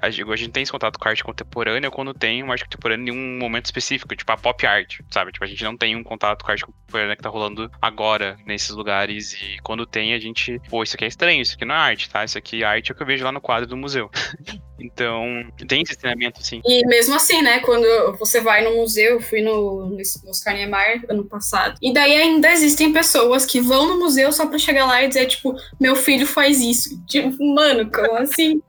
[0.00, 2.64] a gente, a gente tem esse contato com a arte contemporânea quando tem uma arte
[2.64, 5.32] contemporânea em um momento específico, tipo a pop art, sabe?
[5.32, 8.38] Tipo, a gente não tem um contato com a arte contemporânea que tá rolando agora
[8.46, 11.74] nesses lugares e quando tem, a gente, pô, isso aqui é estranho, isso aqui não
[11.74, 12.24] é arte, tá?
[12.24, 14.07] Isso aqui, a arte é o que eu vejo lá no quadro do museu.
[14.80, 15.24] então,
[15.66, 16.60] tem esse treinamento, assim.
[16.64, 17.86] E mesmo assim, né, quando
[18.18, 22.50] você vai no museu, eu fui no, no Oscar Niemeyer ano passado, e daí ainda
[22.52, 26.26] existem pessoas que vão no museu só pra chegar lá e dizer, tipo, meu filho
[26.26, 27.00] faz isso.
[27.06, 28.62] Tipo, mano, como assim?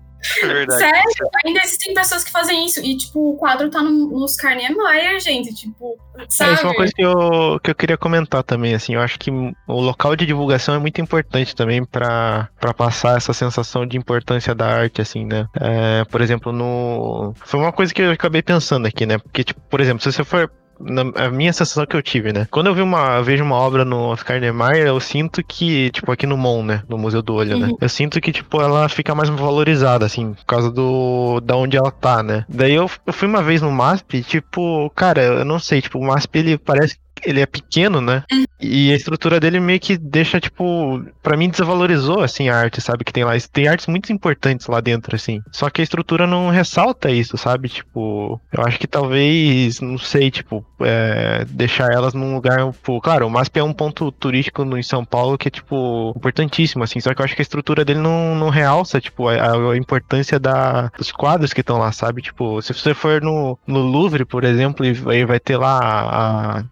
[0.43, 0.81] É verdade.
[0.81, 2.79] Sério, ainda existem pessoas que fazem isso.
[2.83, 5.53] E, tipo, o quadro tá no, no Oscar Niemeyer, gente.
[5.53, 6.51] Tipo, sabe?
[6.51, 9.17] É, isso é uma coisa que eu, que eu queria comentar também, assim, eu acho
[9.17, 13.97] que o local de divulgação é muito importante também pra pra passar essa sensação de
[13.97, 15.45] importância da arte, assim, né?
[15.59, 17.33] É, por exemplo, no...
[17.45, 19.17] Foi uma coisa que eu acabei pensando aqui, né?
[19.17, 22.47] Porque, tipo, por exemplo, se você for na, a minha sensação que eu tive, né?
[22.49, 26.11] Quando eu vi uma, eu vejo uma obra no Oscar Niemeyer, eu sinto que, tipo,
[26.11, 26.83] aqui no MON, né?
[26.87, 27.67] No Museu do Olho, né?
[27.67, 27.77] Uhum.
[27.79, 31.91] Eu sinto que, tipo, ela fica mais valorizada, assim, por causa do da onde ela
[31.91, 32.45] tá, né?
[32.47, 35.99] Daí eu, eu fui uma vez no MASP, e, tipo, cara, eu não sei, tipo,
[35.99, 38.23] o MASP ele parece ele é pequeno, né?
[38.59, 43.03] E a estrutura dele meio que deixa, tipo, pra mim desvalorizou, assim, a arte, sabe?
[43.03, 43.33] Que tem lá.
[43.51, 45.41] Tem artes muito importantes lá dentro, assim.
[45.51, 47.69] Só que a estrutura não ressalta isso, sabe?
[47.69, 53.27] Tipo, eu acho que talvez, não sei, tipo, é, deixar elas num lugar, tipo, claro,
[53.27, 56.99] o MASP é um ponto turístico em São Paulo que é, tipo, importantíssimo, assim.
[56.99, 60.39] Só que eu acho que a estrutura dele não, não realça, tipo, a, a importância
[60.39, 62.21] da, dos quadros que estão lá, sabe?
[62.21, 65.79] Tipo, se você for no, no Louvre, por exemplo, e vai, vai ter lá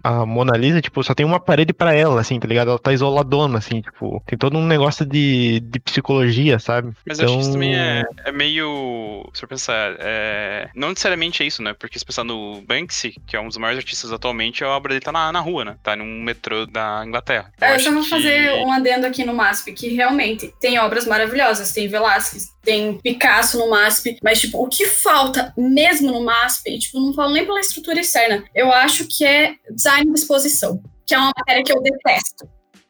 [0.03, 2.69] a, a Mona Lisa, tipo, só tem uma parede pra ela, assim, tá ligado?
[2.69, 6.91] Ela tá isoladona, assim, tipo, tem todo um negócio de, de psicologia, sabe?
[7.05, 9.27] Mas eu acho que isso também é, é meio.
[9.33, 10.69] Se eu pensar, é...
[10.75, 11.73] não necessariamente é isso, né?
[11.73, 15.03] Porque se pensar no Banksy, que é um dos maiores artistas atualmente, a obra dele
[15.03, 15.75] tá na, na rua, né?
[15.83, 17.51] Tá num metrô da Inglaterra.
[17.59, 20.77] É, Eu acho só vou que- fazer um adendo aqui no MASP, que realmente tem
[20.79, 21.71] obras maravilhosas.
[21.71, 26.79] Tem Velázquez, tem Picasso no MASP, mas, tipo, o que falta mesmo no MASP, e,
[26.79, 31.15] tipo, não falo nem pela estrutura externa, eu acho que é design de exposição, que
[31.15, 32.47] é uma matéria que eu detesto.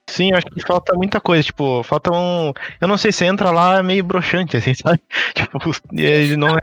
[0.10, 2.54] Sim, acho que falta muita coisa, tipo, falta um.
[2.80, 5.02] Eu não sei, você entra lá é meio broxante, assim, sabe?
[5.36, 5.60] Tipo,
[5.92, 6.62] ele não é.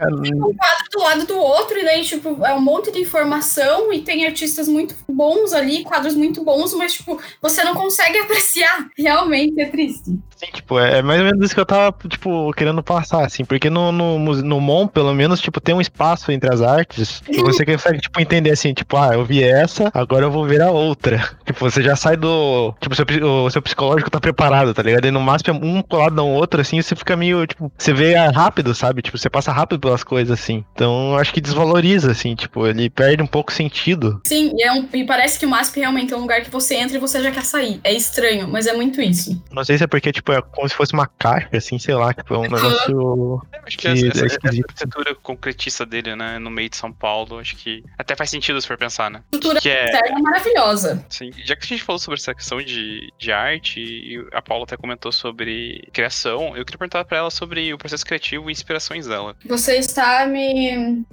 [0.84, 4.26] Quadro do lado do outro, e daí, tipo, é um monte de informação e tem
[4.26, 8.88] artistas muito bons ali, quadros muito bons, mas, tipo, você não consegue apreciar.
[8.96, 10.18] Realmente é triste.
[10.36, 13.70] Sim, tipo, é mais ou menos isso que eu tava, tipo, querendo passar, assim, porque
[13.70, 17.64] no, no, no MON, pelo menos, tipo, tem um espaço entre as artes e você
[17.64, 21.24] consegue, tipo, entender assim, tipo, ah, eu vi essa, agora eu vou ver a outra.
[21.44, 22.74] Tipo, você já sai do.
[22.80, 25.04] Tipo, seu, o seu psicológico tá preparado, tá ligado?
[25.04, 28.14] E no máximo é um colado no outro, assim, você fica meio, tipo, você vê
[28.14, 29.02] rápido, sabe?
[29.02, 30.64] Tipo, você passa rápido pelas coisas, assim.
[30.74, 34.20] Então, eu acho que desvaloriza, assim, tipo, ele perde um pouco o sentido.
[34.26, 36.74] Sim, e, é um- e parece que o MASP realmente é um lugar que você
[36.74, 37.80] entra e você já quer sair.
[37.84, 39.40] É estranho, mas é muito isso.
[39.52, 42.12] Não sei se é porque, tipo, é como se fosse uma caixa, assim, sei lá,
[42.12, 42.90] tipo, é um negócio.
[42.90, 44.66] Eu acho que que essa, é esquisito.
[44.74, 48.60] essa estrutura concretista dele, né, no meio de São Paulo, acho que até faz sentido
[48.60, 49.20] se for pensar, né?
[49.32, 51.04] Estrutura Que é, externa maravilhosa.
[51.08, 54.64] Assim, já que a gente falou sobre essa questão de, de arte, e a Paula
[54.64, 59.06] até comentou sobre criação, eu queria perguntar pra ela sobre o processo criativo e inspirações
[59.06, 59.36] dela.
[59.46, 60.63] Você está me,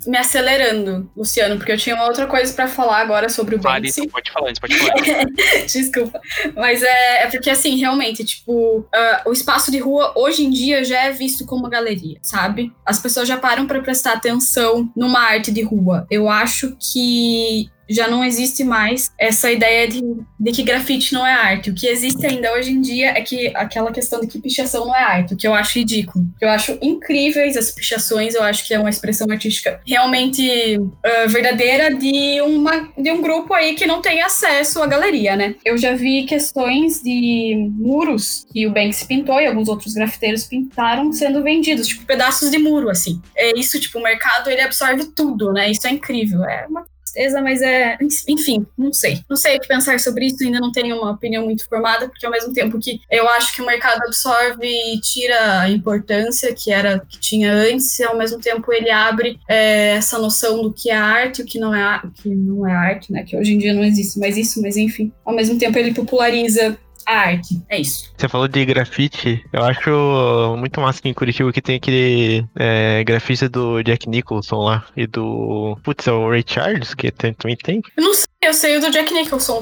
[0.05, 4.07] me acelerando, Luciano, porque eu tinha uma outra coisa pra falar agora sobre o Banksy.
[4.07, 5.25] pode falar antes, pode falar.
[5.65, 6.21] Desculpa.
[6.55, 10.83] Mas é, é porque, assim, realmente, tipo, ah, o espaço de rua hoje em dia
[10.83, 12.71] já é visto como uma galeria, sabe?
[12.85, 16.05] As pessoas já param pra prestar atenção numa arte de rua.
[16.09, 20.01] Eu acho que já não existe mais essa ideia de,
[20.39, 21.69] de que grafite não é arte.
[21.69, 24.95] O que existe ainda hoje em dia é que aquela questão de que pichação não
[24.95, 26.25] é arte, o que eu acho ridículo.
[26.39, 31.93] Eu acho incríveis as pichações, eu acho que é uma expressão artística realmente ah, verdadeira
[31.93, 35.55] de, uma, de um grupo aí que não tem acesso à galeria, né?
[35.63, 41.11] Eu já vi questões de muros que o Banks pintou e alguns outros grafiteiros pintaram
[41.11, 43.21] sendo vendidos, tipo pedaços de muro, assim.
[43.35, 45.69] É isso, tipo, o mercado ele absorve tudo, né?
[45.69, 46.43] Isso é incrível.
[46.43, 47.97] É uma tristeza, mas é.
[48.27, 49.19] Enfim, não sei.
[49.29, 52.25] Não sei o que pensar sobre isso, ainda não tenho uma opinião muito formada, porque
[52.25, 56.71] ao mesmo tempo que eu acho que o mercado absorve e tira a importância que
[56.71, 60.95] era que tinha antes, ao mesmo tempo ele abre é, essa noção do que é
[60.95, 63.23] arte, o que não é, o que não é arte, né?
[63.23, 65.11] Que hoje em dia não existe mais isso, mas enfim.
[65.25, 67.61] Ao mesmo tempo ele populariza a arte.
[67.69, 68.11] É isso.
[68.17, 73.03] Você falou de grafite, eu acho muito massa aqui em Curitiba que tem aquele é,
[73.03, 75.77] grafite do Jack Nicholson lá e do.
[75.83, 77.81] Putz, é o Ray Charles, que tem- também tem.
[77.97, 79.59] Eu não sei, eu sei o do Jack Nicholson.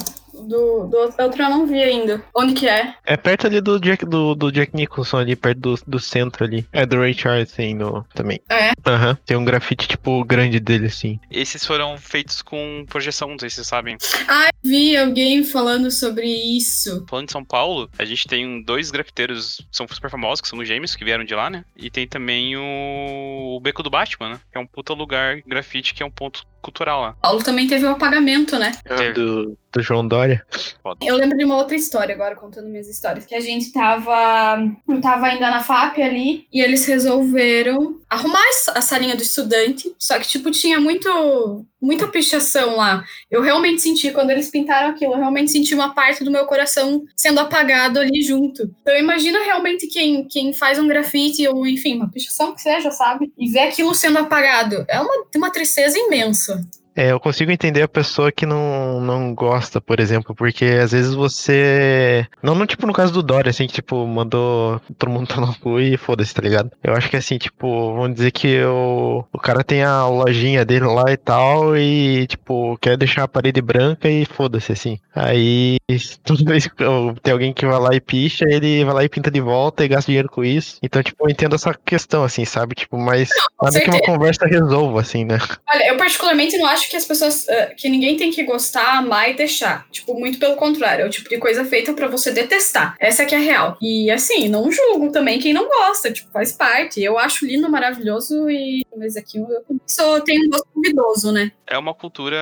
[0.47, 2.23] Do, do outro eu não vi ainda.
[2.35, 2.93] Onde que é?
[3.05, 6.65] É perto ali do Jack, do, do Jack Nicholson, ali, perto do, do centro ali.
[6.71, 8.39] É do Ray Charles, assim, no, também.
[8.49, 8.71] É?
[8.85, 9.17] Aham.
[9.25, 11.19] Tem um grafite, tipo, grande dele, assim.
[11.31, 13.97] Esses foram feitos com projeção, não sei se vocês sabem.
[14.27, 17.05] Ah, vi alguém falando sobre isso.
[17.09, 20.59] Falando de São Paulo, a gente tem dois grafiteiros que são super famosos, que são
[20.59, 21.63] os gêmeos, que vieram de lá, né?
[21.75, 24.39] E tem também o, o Beco do Batman, né?
[24.51, 27.13] Que é um puta lugar grafite, que é um ponto cultural lá.
[27.21, 28.71] Paulo também teve o apagamento, né?
[28.85, 29.13] Teve.
[29.13, 30.43] Do, do João Dória.
[31.01, 33.25] Eu lembro de uma outra história agora, contando minhas histórias.
[33.25, 34.57] Que a gente tava.
[35.01, 38.43] Tava ainda na FAP ali e eles resolveram arrumar
[38.73, 39.93] a salinha do estudante.
[39.97, 41.65] Só que, tipo, tinha muito.
[41.81, 43.05] Muita pichação lá.
[43.31, 47.05] Eu realmente senti, quando eles pintaram aquilo, eu realmente senti uma parte do meu coração
[47.15, 48.69] sendo apagado ali junto.
[48.81, 53.31] Então imagina realmente quem, quem faz um grafite ou, enfim, uma pichação que seja, sabe?
[53.37, 54.83] E vê aquilo sendo apagado.
[54.89, 56.48] É uma, uma tristeza imensa.
[56.51, 56.78] Abraço.
[56.95, 61.13] É, eu consigo entender a pessoa que não, não gosta, por exemplo, porque às vezes
[61.13, 62.27] você.
[62.41, 65.55] Não, não tipo no caso do Dória, assim, que tipo, mandou todo mundo tomar no
[65.55, 66.71] cu e foda-se, tá ligado?
[66.83, 70.85] Eu acho que assim, tipo, vamos dizer que o, o cara tem a lojinha dele
[70.85, 74.99] lá e tal, e, tipo, quer deixar a parede branca e foda-se, assim.
[75.15, 75.77] Aí,
[76.23, 76.83] toda vez que
[77.21, 79.87] tem alguém que vai lá e picha, ele vai lá e pinta de volta e
[79.87, 80.77] gasta dinheiro com isso.
[80.83, 82.75] Então, tipo, eu entendo essa questão, assim, sabe?
[82.75, 85.37] Tipo, mas com nada que uma conversa resolva, assim, né?
[85.73, 87.47] Olha, eu particularmente não acho que as pessoas.
[87.49, 89.87] eh, que ninguém tem que gostar, amar e deixar.
[89.91, 91.03] Tipo, muito pelo contrário.
[91.03, 92.95] É o tipo de coisa feita pra você detestar.
[92.99, 93.77] Essa que é a real.
[93.81, 96.11] E assim, não julgo também quem não gosta.
[96.11, 97.01] Tipo, faz parte.
[97.01, 98.85] Eu acho lindo, maravilhoso e.
[98.99, 99.47] Mas aqui eu
[99.87, 101.51] sou, tenho um gosto duvidoso, né?
[101.65, 102.37] É uma cultura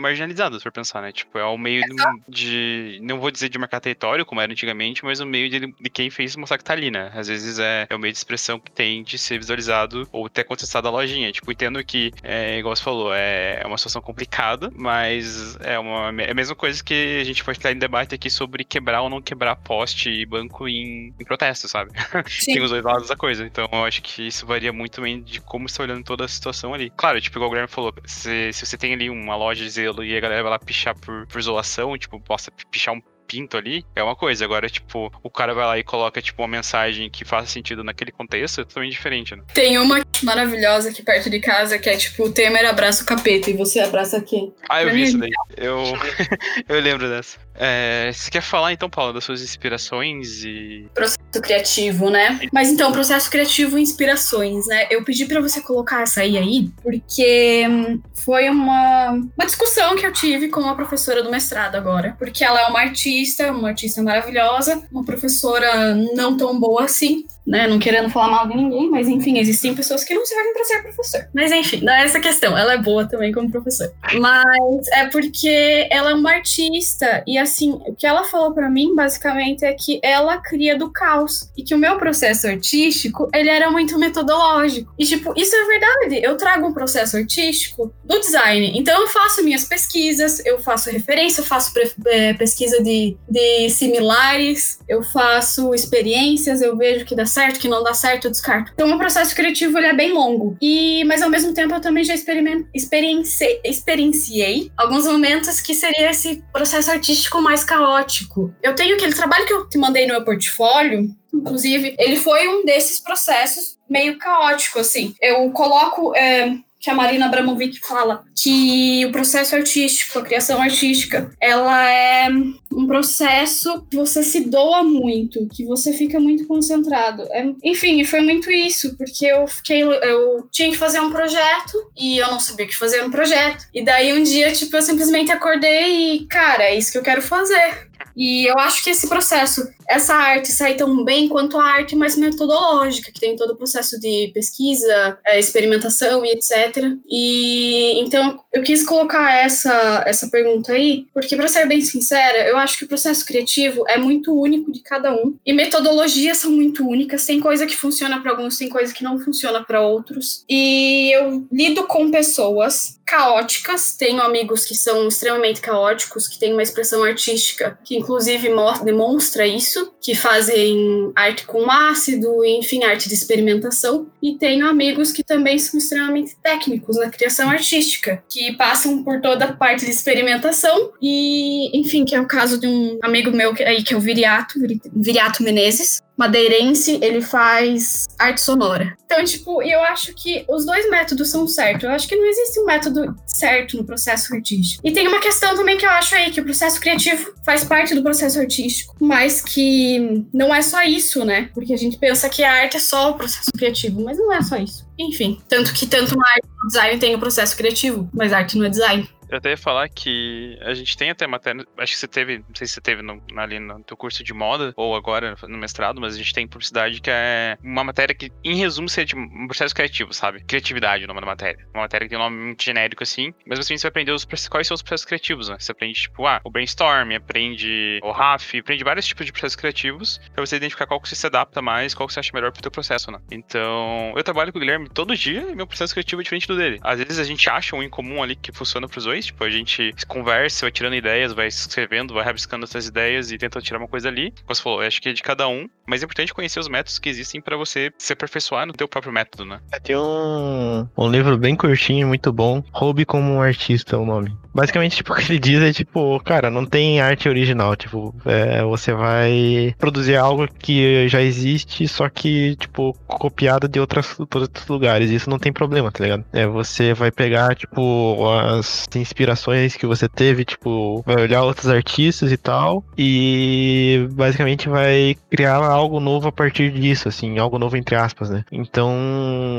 [0.00, 1.12] marginalizada, se for pensar, né?
[1.12, 1.84] Tipo, é o meio
[2.28, 2.98] de.
[3.02, 6.10] Não vou dizer de marcar território, como era antigamente, mas o meio de, de quem
[6.10, 7.10] fez mostrar que tá ali, né?
[7.14, 10.44] Às vezes é, é o meio de expressão que tem de ser visualizado ou ter
[10.44, 11.30] contestado a lojinha.
[11.30, 16.30] Tipo, entendo que, é, igual você falou, é uma situação complicada, mas é, uma, é
[16.30, 19.20] a mesma coisa que a gente pode estar em debate aqui sobre quebrar ou não
[19.20, 21.92] quebrar poste e banco em, em protesto, sabe?
[22.44, 23.44] Tem os dois lados da coisa.
[23.44, 26.28] Então eu acho que isso varia muito também de como você tá olhando toda a
[26.28, 26.90] situação ali.
[26.90, 30.04] Claro, tipo, igual o Guilherme falou, se, se você tem ali uma loja de zelo
[30.04, 33.00] e a galera vai lá pichar por, por isolação, tipo, possa pichar um
[33.30, 34.44] pinto ali, é uma coisa.
[34.44, 38.10] Agora, tipo, o cara vai lá e coloca, tipo, uma mensagem que faça sentido naquele
[38.10, 39.44] contexto, é totalmente diferente, né?
[39.54, 43.48] Tem uma maravilhosa aqui perto de casa que é tipo: o Temer abraça o capeta
[43.48, 44.52] e você abraça quem?
[44.68, 45.30] Ah, eu Pra vi isso daí.
[45.56, 45.84] Eu,
[46.68, 47.38] eu lembro dessa.
[47.54, 50.88] É, você quer falar então, Paulo, das suas inspirações e.
[50.94, 52.40] processo criativo, né?
[52.50, 54.86] Mas então, processo criativo e inspirações, né?
[54.90, 60.06] Eu pedi pra você colocar essa aí aí, porque hum, foi uma, uma discussão que
[60.06, 62.16] eu tive com a professora do mestrado agora.
[62.18, 63.19] Porque ela é uma artista,
[63.52, 67.66] uma artista maravilhosa, uma professora não tão boa assim, né?
[67.66, 70.82] Não querendo falar mal de ninguém, mas enfim, existem pessoas que não servem pra ser
[70.82, 71.28] professor.
[71.34, 72.56] Mas enfim, é essa questão.
[72.56, 73.92] Ela é boa também como professora.
[74.18, 78.94] Mas é porque ela é uma artista e assim, o que ela falou pra mim
[78.94, 83.70] basicamente é que ela cria do caos e que o meu processo artístico, ele era
[83.70, 84.92] muito metodológico.
[84.98, 86.20] E tipo, isso é verdade.
[86.22, 88.72] Eu trago um processo artístico do design.
[88.74, 91.72] Então eu faço minhas pesquisas, eu faço referência, eu faço
[92.06, 97.82] eh, pesquisa de, de similares, eu faço experiências, eu vejo que dá certo, que não
[97.82, 98.72] dá certo, eu descarto.
[98.74, 100.56] Então o processo criativo ele é bem longo.
[100.60, 106.10] E mas ao mesmo tempo eu também já experiment, experienciei, experienciei alguns momentos que seria
[106.10, 108.54] esse processo artístico mais caótico.
[108.62, 112.64] Eu tenho aquele trabalho que eu te mandei no meu portfólio, inclusive, ele foi um
[112.64, 115.14] desses processos meio caótico, assim.
[115.20, 116.14] Eu coloco.
[116.14, 122.28] é, que a Marina Abramovic fala que o processo artístico, a criação artística, ela é
[122.72, 127.22] um processo que você se doa muito, que você fica muito concentrado.
[127.30, 132.16] É- enfim, foi muito isso, porque eu fiquei, eu tinha que fazer um projeto e
[132.16, 133.66] eu não sabia o que fazer no projeto.
[133.74, 137.20] E daí um dia, tipo, eu simplesmente acordei e, cara, é isso que eu quero
[137.20, 137.90] fazer.
[138.16, 142.16] E eu acho que esse processo, essa arte sai tão bem quanto a arte mais
[142.16, 146.94] metodológica, que tem todo o processo de pesquisa, eh, experimentação e etc.
[147.08, 152.56] E então eu quis colocar essa, essa pergunta aí, porque para ser bem sincera, eu
[152.56, 156.86] acho que o processo criativo é muito único de cada um e metodologias são muito
[156.88, 160.44] únicas, tem coisa que funciona para alguns, tem coisa que não funciona para outros.
[160.48, 166.62] E eu lido com pessoas caóticas, tenho amigos que são extremamente caóticos, que têm uma
[166.62, 173.14] expressão artística que inclusive mo- demonstra isso, que fazem arte com ácido, enfim, arte de
[173.14, 179.20] experimentação, e tenho amigos que também são extremamente técnicos na criação artística, que passam por
[179.20, 180.92] toda a parte de experimentação.
[181.00, 184.58] E, enfim, que é o caso de um amigo meu aí que é o Viriato,
[184.58, 188.94] Viri- Viriato Menezes, madeirense, ele faz arte sonora.
[189.06, 191.84] Então, tipo, eu acho que os dois métodos são certos.
[191.84, 194.86] Eu acho que não existe um método certo no processo artístico.
[194.86, 197.94] E tem uma questão também que eu acho aí, que o processo criativo faz parte
[197.94, 201.48] do processo artístico, mas que não é só isso, né?
[201.54, 204.42] Porque a gente pensa que a arte é só o processo criativo, mas não é
[204.42, 204.86] só isso.
[204.98, 208.68] Enfim, tanto que tanto na arte design tem o processo criativo, mas arte não é
[208.68, 209.08] design.
[209.30, 212.54] Eu até ia falar que a gente tem até matéria, acho que você teve, não
[212.54, 216.00] sei se você teve no, ali no teu curso de moda ou agora no mestrado,
[216.00, 219.74] mas a gente tem publicidade que é uma matéria que, em resumo, seria um processo
[219.74, 220.42] criativo, sabe?
[220.44, 221.64] Criatividade, o nome da matéria.
[221.72, 224.24] Uma matéria que tem um nome muito genérico assim, mas assim você vai aprender os,
[224.48, 225.56] quais são os processos criativos, né?
[225.58, 230.20] Você aprende, tipo, ah, o brainstorm, aprende o RAF, aprende vários tipos de processos criativos
[230.34, 232.62] pra você identificar qual que você se adapta mais, qual que você acha melhor pro
[232.62, 233.20] teu processo, né?
[233.30, 236.56] Então, eu trabalho com o Guilherme todo dia e meu processo criativo é diferente do
[236.56, 236.80] dele.
[236.82, 239.50] Às vezes a gente acha um em comum ali que funciona pros dois, Tipo, a
[239.50, 243.88] gente conversa, vai tirando ideias, vai escrevendo, vai rabiscando essas ideias e tenta tirar uma
[243.88, 244.30] coisa ali.
[244.30, 246.98] Como você falou, acho que é de cada um, mas é importante conhecer os métodos
[246.98, 249.60] que existem para você se aperfeiçoar no teu próprio método, né?
[249.72, 254.04] É, tem um, um livro bem curtinho, muito bom, Hobby como um Artista é o
[254.04, 254.36] nome.
[254.54, 258.62] Basicamente, tipo, o que ele diz é tipo, cara, não tem arte original, tipo, é,
[258.62, 265.10] você vai produzir algo que já existe, só que, tipo, copiado de outras, outros lugares.
[265.10, 266.24] Isso não tem problema, tá ligado?
[266.32, 272.30] É, você vai pegar, tipo, as inspirações que você teve, tipo, vai olhar outros artistas
[272.32, 277.96] e tal, e basicamente vai criar algo novo a partir disso, assim, algo novo entre
[277.96, 278.44] aspas, né?
[278.50, 279.58] Então,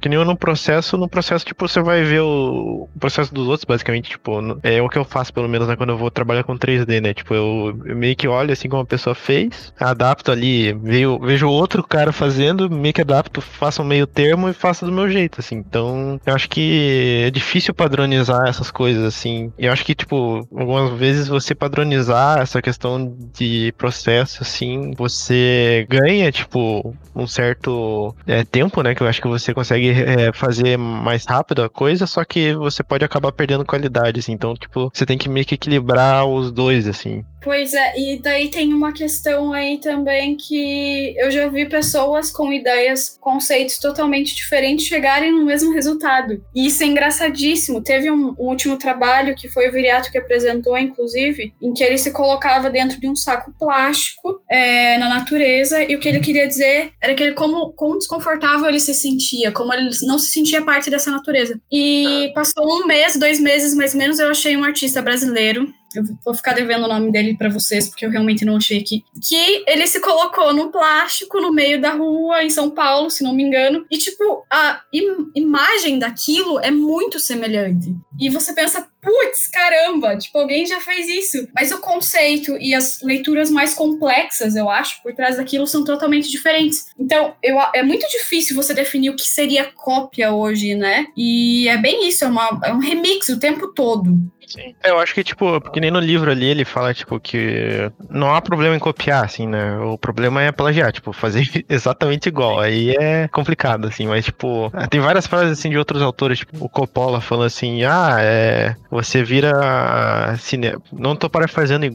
[0.00, 4.10] que nem no processo, no processo, tipo, você vai ver o, processo dos outros, basicamente,
[4.10, 7.00] tipo, é o que eu faço, pelo menos, né, quando eu vou trabalhar com 3D,
[7.00, 7.14] né?
[7.14, 11.48] Tipo, eu, eu meio que olho assim como a pessoa fez, adapto ali, vejo, vejo
[11.48, 15.40] outro cara fazendo, meio que adapto, faço um meio termo e faço do meu jeito,
[15.40, 15.56] assim.
[15.56, 19.52] Então, eu acho que é difícil padronizar essas coisas, assim.
[19.58, 25.86] E eu acho que, tipo, algumas vezes você padronizar essa questão de processo, assim, você
[25.88, 28.94] ganha, tipo, um certo é, tempo, né?
[28.94, 32.82] Que eu acho que você consegue é, fazer mais rápido a coisa, só que você
[32.82, 34.32] pode acabar perdendo qualidade, assim.
[34.32, 37.24] Então, tipo, você tem que meio que equilibrar os dois, assim.
[37.42, 42.52] Pois é, e daí tem uma questão aí também que eu já vi pessoas com
[42.52, 46.44] ideias, conceitos totalmente diferentes chegarem no mesmo resultado.
[46.54, 47.82] E isso é engraçadíssimo.
[47.82, 51.96] Teve um, um último trabalho que foi o Viriato que apresentou, inclusive, em que ele
[51.96, 56.46] se colocava dentro de um saco plástico é, na natureza e o que ele queria
[56.46, 60.62] dizer era que ele como, como desconfortável ele se sentia, como ele não se sentia
[60.62, 61.58] parte dessa natureza.
[61.72, 66.04] E passou um mês, dois meses mais ou menos, eu achei um artista brasileiro eu
[66.24, 69.04] vou ficar devendo o nome dele para vocês, porque eu realmente não achei aqui.
[69.26, 73.34] Que ele se colocou no plástico no meio da rua em São Paulo, se não
[73.34, 73.84] me engano.
[73.90, 77.94] E, tipo, a im imagem daquilo é muito semelhante.
[78.18, 81.48] E você pensa, putz, caramba, tipo, alguém já fez isso.
[81.54, 86.30] Mas o conceito e as leituras mais complexas, eu acho, por trás daquilo são totalmente
[86.30, 86.86] diferentes.
[86.98, 91.06] Então, eu, é muito difícil você definir o que seria cópia hoje, né?
[91.16, 94.18] E é bem isso, é, uma, é um remix o tempo todo.
[94.50, 94.74] Sim.
[94.84, 98.42] Eu acho que, tipo, porque nem no livro ali ele fala, tipo, que não há
[98.42, 99.78] problema em copiar, assim, né?
[99.78, 102.58] O problema é plagiar, tipo, fazer exatamente igual.
[102.58, 106.68] Aí é complicado, assim, mas, tipo, tem várias frases, assim, de outros autores, tipo, o
[106.68, 110.74] Coppola falando assim, ah, é, você vira cine...
[110.92, 111.86] Não tô parafraseando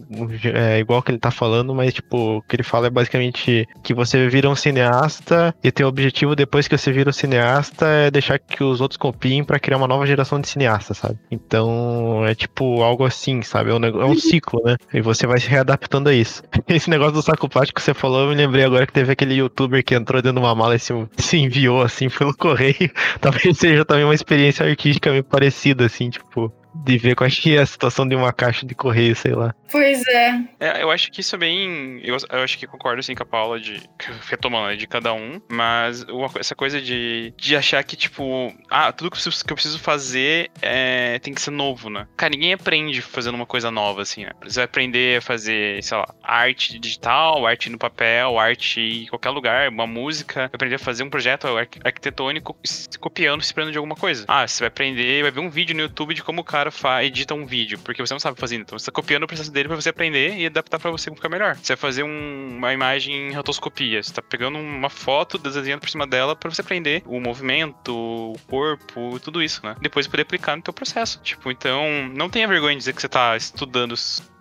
[0.53, 3.93] é, igual que ele tá falando, mas, tipo, o que ele fala é basicamente que
[3.93, 8.39] você vira um cineasta e teu objetivo depois que você vira um cineasta é deixar
[8.39, 11.17] que os outros copiem para criar uma nova geração de cineastas, sabe?
[11.29, 13.71] Então, é, tipo, tipo algo assim, sabe?
[13.71, 14.77] É um, é um ciclo, né?
[14.93, 16.43] E você vai se readaptando a isso.
[16.67, 19.35] Esse negócio do saco plástico que você falou, eu me lembrei agora que teve aquele
[19.35, 22.91] youtuber que entrou dentro de uma mala e se, se enviou assim pelo correio.
[23.19, 26.51] Talvez seja também uma experiência artística meio parecida, assim, tipo
[26.83, 29.55] de ver qual é a situação de uma caixa de correio, sei lá.
[29.71, 30.39] Pois é.
[30.59, 31.99] é eu acho que isso é bem.
[32.03, 33.81] Eu, eu, acho que concordo assim com a Paula de.
[34.29, 35.41] Retomando, né, de cada um.
[35.49, 39.55] Mas uma, essa coisa de, de achar que, tipo, ah, tudo que eu, que eu
[39.55, 42.07] preciso fazer é, tem que ser novo, né?
[42.17, 44.31] Cara, ninguém aprende fazendo uma coisa nova, assim, né?
[44.43, 49.29] Você vai aprender a fazer, sei lá, arte digital, arte no papel, arte em qualquer
[49.29, 50.49] lugar, uma música.
[50.53, 51.47] Aprender a fazer um projeto
[51.83, 52.55] arquitetônico
[52.99, 54.25] copiando, se inspirando de alguma coisa.
[54.27, 57.03] Ah, você vai aprender, vai ver um vídeo no YouTube de como o cara cara
[57.03, 59.67] edita um vídeo, porque você não sabe fazer, então você tá copiando o processo dele
[59.67, 61.55] para você aprender e adaptar para você ficar melhor.
[61.55, 65.89] Você vai fazer um, uma imagem em rotoscopia, você tá pegando uma foto, desenhando por
[65.89, 69.75] cima dela para você aprender o movimento, o corpo, tudo isso, né?
[69.81, 71.19] Depois poder aplicar no teu processo.
[71.21, 73.95] Tipo, então, não tenha vergonha de dizer que você tá estudando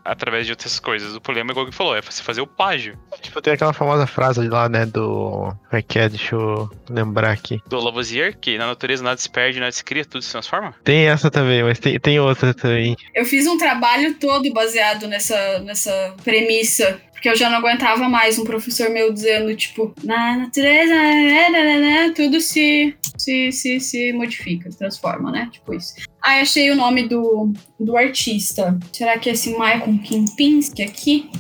[0.05, 1.17] através de outras coisas.
[1.17, 2.99] O problema, igual que falou, é você fazer o plágio.
[3.23, 5.53] Tipo, tem aquela famosa frase lá, né, do...
[5.71, 6.09] Como é que é?
[6.09, 7.61] Deixa eu lembrar aqui.
[7.67, 10.75] Do Lavoisier, que na natureza nada se perde, nada se cria, tudo se transforma.
[10.85, 12.97] Tem essa também, mas tem, tem outra também.
[13.15, 17.01] Eu fiz um trabalho todo baseado nessa, nessa premissa.
[17.13, 21.79] Porque eu já não aguentava mais um professor meu dizendo, tipo, na natureza, né, né,
[21.79, 25.49] né, tudo se, se, se, se modifica, se transforma, né?
[25.51, 25.95] Tipo isso.
[26.25, 28.79] Aí achei o nome do, do artista.
[28.91, 31.31] Será que é esse Michael Kempinski aqui?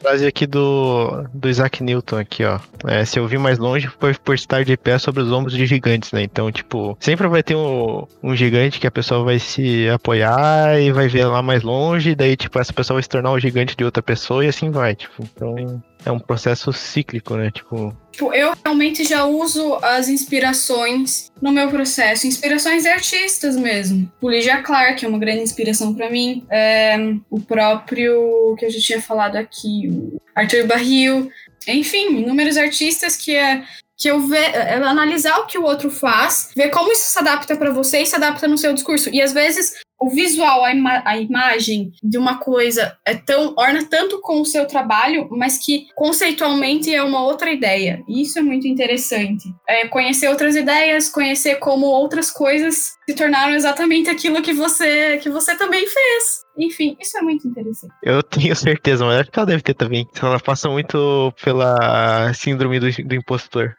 [0.00, 2.58] Frase aqui do, do Isaac Newton aqui, ó.
[2.88, 5.64] É, se eu vi mais longe foi por estar de pé sobre os ombros de
[5.64, 6.24] gigantes, né?
[6.24, 10.90] Então, tipo, sempre vai ter um, um gigante que a pessoa vai se apoiar e
[10.90, 13.84] vai ver lá mais longe, daí, tipo, essa pessoa vai se tornar o gigante de
[13.84, 15.22] outra pessoa e assim vai, tipo.
[15.22, 17.50] Então, é um processo cíclico, né?
[17.50, 22.26] Tipo, Tipo, eu realmente já uso as inspirações no meu processo.
[22.26, 24.10] Inspirações de artistas mesmo.
[24.20, 26.44] O Lygia Clark é uma grande inspiração para mim.
[26.50, 26.96] É,
[27.30, 31.30] o próprio que eu já tinha falado aqui, o Arthur Barril.
[31.66, 33.62] Enfim, inúmeros artistas que é
[33.96, 37.56] que eu ver, é, analisar o que o outro faz, ver como isso se adapta
[37.56, 39.08] para você e se adapta no seu discurso.
[39.10, 43.84] E às vezes o visual, a, ima a, imagem de uma coisa é tão orna
[43.88, 48.02] tanto com o seu trabalho, mas que conceitualmente é uma outra ideia.
[48.08, 49.44] E isso é muito interessante.
[49.68, 55.28] É conhecer outras ideias, conhecer como outras coisas se tornaram exatamente aquilo que você que
[55.28, 56.42] você também fez.
[56.56, 57.94] Enfim, isso é muito interessante.
[58.02, 60.06] Eu tenho certeza, mas acho que ela deve ter também.
[60.20, 63.74] Ela passa muito pela síndrome do, do impostor.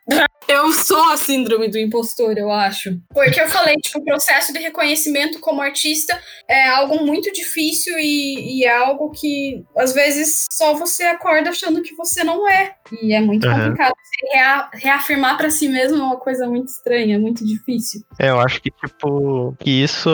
[0.47, 2.99] Eu sou a síndrome do impostor, eu acho.
[3.13, 8.59] Porque eu falei, tipo, o processo de reconhecimento como artista é algo muito difícil e,
[8.59, 12.75] e é algo que, às vezes, só você acorda achando que você não é.
[13.01, 13.53] E é muito uhum.
[13.53, 13.93] complicado.
[14.31, 18.01] Rea, reafirmar para si mesmo é uma coisa muito estranha, muito difícil.
[18.19, 19.22] É, eu acho que, tipo,
[19.59, 20.09] que isso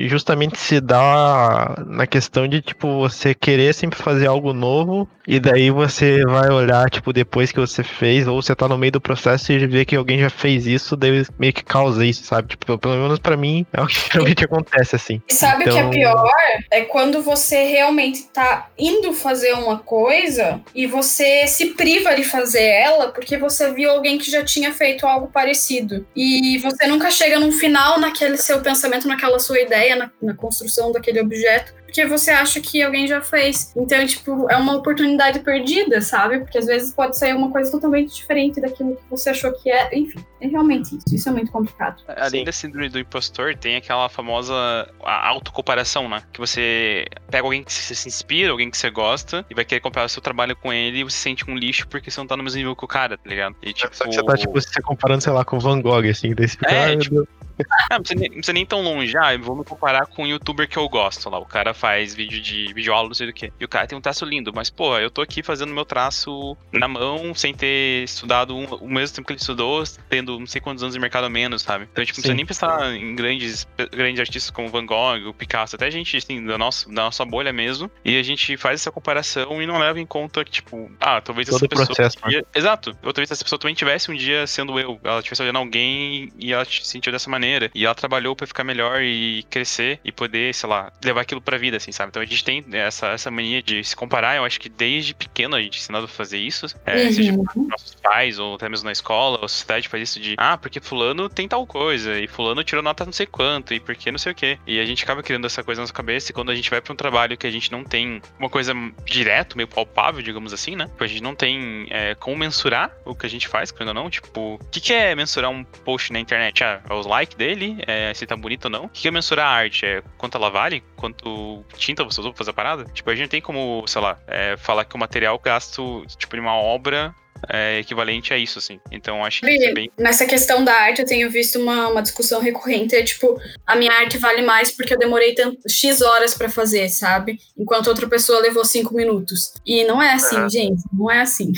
[0.00, 5.70] justamente se dá na questão de, tipo, você querer sempre fazer algo novo e daí
[5.70, 9.52] você vai olhar, tipo, depois que você fez, ou você tá no meio do processo
[9.52, 12.48] e ver que alguém já fez isso, daí meio que causa isso, sabe?
[12.48, 15.22] Tipo, pelo menos para mim é o que realmente acontece, assim.
[15.26, 15.74] E sabe o então...
[15.74, 16.30] que é então pior?
[16.70, 22.62] É quando você realmente tá indo fazer uma coisa e você se priva de fazer
[22.62, 26.06] ela porque você viu alguém que já tinha feito algo parecido.
[26.14, 30.92] E você nunca chega num final naquele seu pensamento, naquela sua ideia, na, na construção
[30.92, 33.72] daquele objeto, porque você acha que alguém já fez.
[33.76, 36.40] Então, tipo, é uma oportunidade perdida, sabe?
[36.40, 39.96] Porque às vezes pode sair uma coisa totalmente diferente daquilo que você achou que é.
[39.96, 41.14] Enfim, é realmente isso.
[41.14, 42.02] Isso é muito complicado.
[42.08, 42.44] Além Sim.
[42.44, 44.54] da síndrome do impostor, tem aquela famosa
[45.00, 46.20] autocomparação, né?
[46.32, 49.80] Que você pega alguém que você se inspira, alguém que você gosta, e vai querer
[49.80, 52.26] comparar o seu trabalho com ele e você se sente um lixo porque você não
[52.26, 53.54] tá no mesmo nível que o cara, tá ligado?
[53.62, 53.94] E, tipo...
[53.96, 56.48] Só que você tá, tipo, se comparando, sei lá, com o Van Gogh, assim, daí
[56.48, 57.28] você fica, é, tipo,
[57.90, 59.16] ah, não, precisa nem, não precisa nem tão longe.
[59.16, 61.38] Ah, vou me comparar com um youtuber que eu gosto lá.
[61.38, 63.52] O cara faz vídeo de vídeo aula, não sei do que.
[63.58, 66.56] E o cara tem um traço lindo, mas, pô, eu tô aqui fazendo meu traço
[66.72, 70.60] na mão, sem ter estudado um, o mesmo tempo que ele estudou, tendo não sei
[70.60, 71.88] quantos anos de mercado a menos, sabe?
[71.90, 75.76] Então, tipo, não precisa nem pensar em grandes, grandes artistas como Van Gogh, o Picasso,
[75.76, 77.90] até a gente, assim, da nossa, da nossa bolha mesmo.
[78.04, 81.48] E a gente faz essa comparação e não leva em conta que, tipo, ah, talvez
[81.48, 81.86] Todo essa pessoa.
[81.86, 82.38] Processo, dia...
[82.40, 82.44] né?
[82.54, 82.90] Exato.
[83.02, 84.98] Ou talvez essa pessoa também tivesse um dia sendo eu.
[85.04, 87.43] Ela estivesse olhando alguém e ela se sentiu dessa maneira.
[87.74, 91.58] E ela trabalhou para ficar melhor e crescer e poder, sei lá, levar aquilo pra
[91.58, 92.10] vida, assim, sabe?
[92.10, 94.36] Então a gente tem essa, essa mania de se comparar.
[94.36, 97.12] Eu acho que desde pequeno a gente é ensinado a fazer isso, é, uhum.
[97.12, 100.56] seja nossos pais ou até mesmo na escola, ou a sociedade faz isso de, ah,
[100.56, 104.18] porque fulano tem tal coisa e fulano tirou nota não sei quanto e porque não
[104.18, 104.58] sei o que.
[104.66, 106.80] E a gente acaba criando essa coisa na nossa cabeça e quando a gente vai
[106.80, 108.74] para um trabalho que a gente não tem uma coisa
[109.04, 110.86] direto, meio palpável, digamos assim, né?
[110.86, 114.08] Tipo, a gente não tem é, como mensurar o que a gente faz, quando não,
[114.10, 116.62] tipo, o que, que é mensurar um post na internet?
[116.62, 118.84] Ah, é os likes dele, é se tá bonito ou não.
[118.84, 119.84] O que é mensurar a arte?
[119.86, 120.82] É quanto ela vale?
[120.96, 122.84] Quanto tinta você usou pra fazer a parada?
[122.92, 126.40] Tipo, a gente tem como, sei lá, é, falar que o material gasto, tipo, em
[126.40, 127.14] uma obra
[127.48, 128.80] é equivalente a isso, assim.
[128.90, 129.90] Então acho que é bem...
[129.98, 133.92] Nessa questão da arte, eu tenho visto uma, uma discussão recorrente, é tipo, a minha
[133.92, 137.38] arte vale mais porque eu demorei tanto, X horas para fazer, sabe?
[137.56, 139.52] Enquanto outra pessoa levou cinco minutos.
[139.66, 140.48] E não é assim, é.
[140.48, 141.52] gente, não é assim.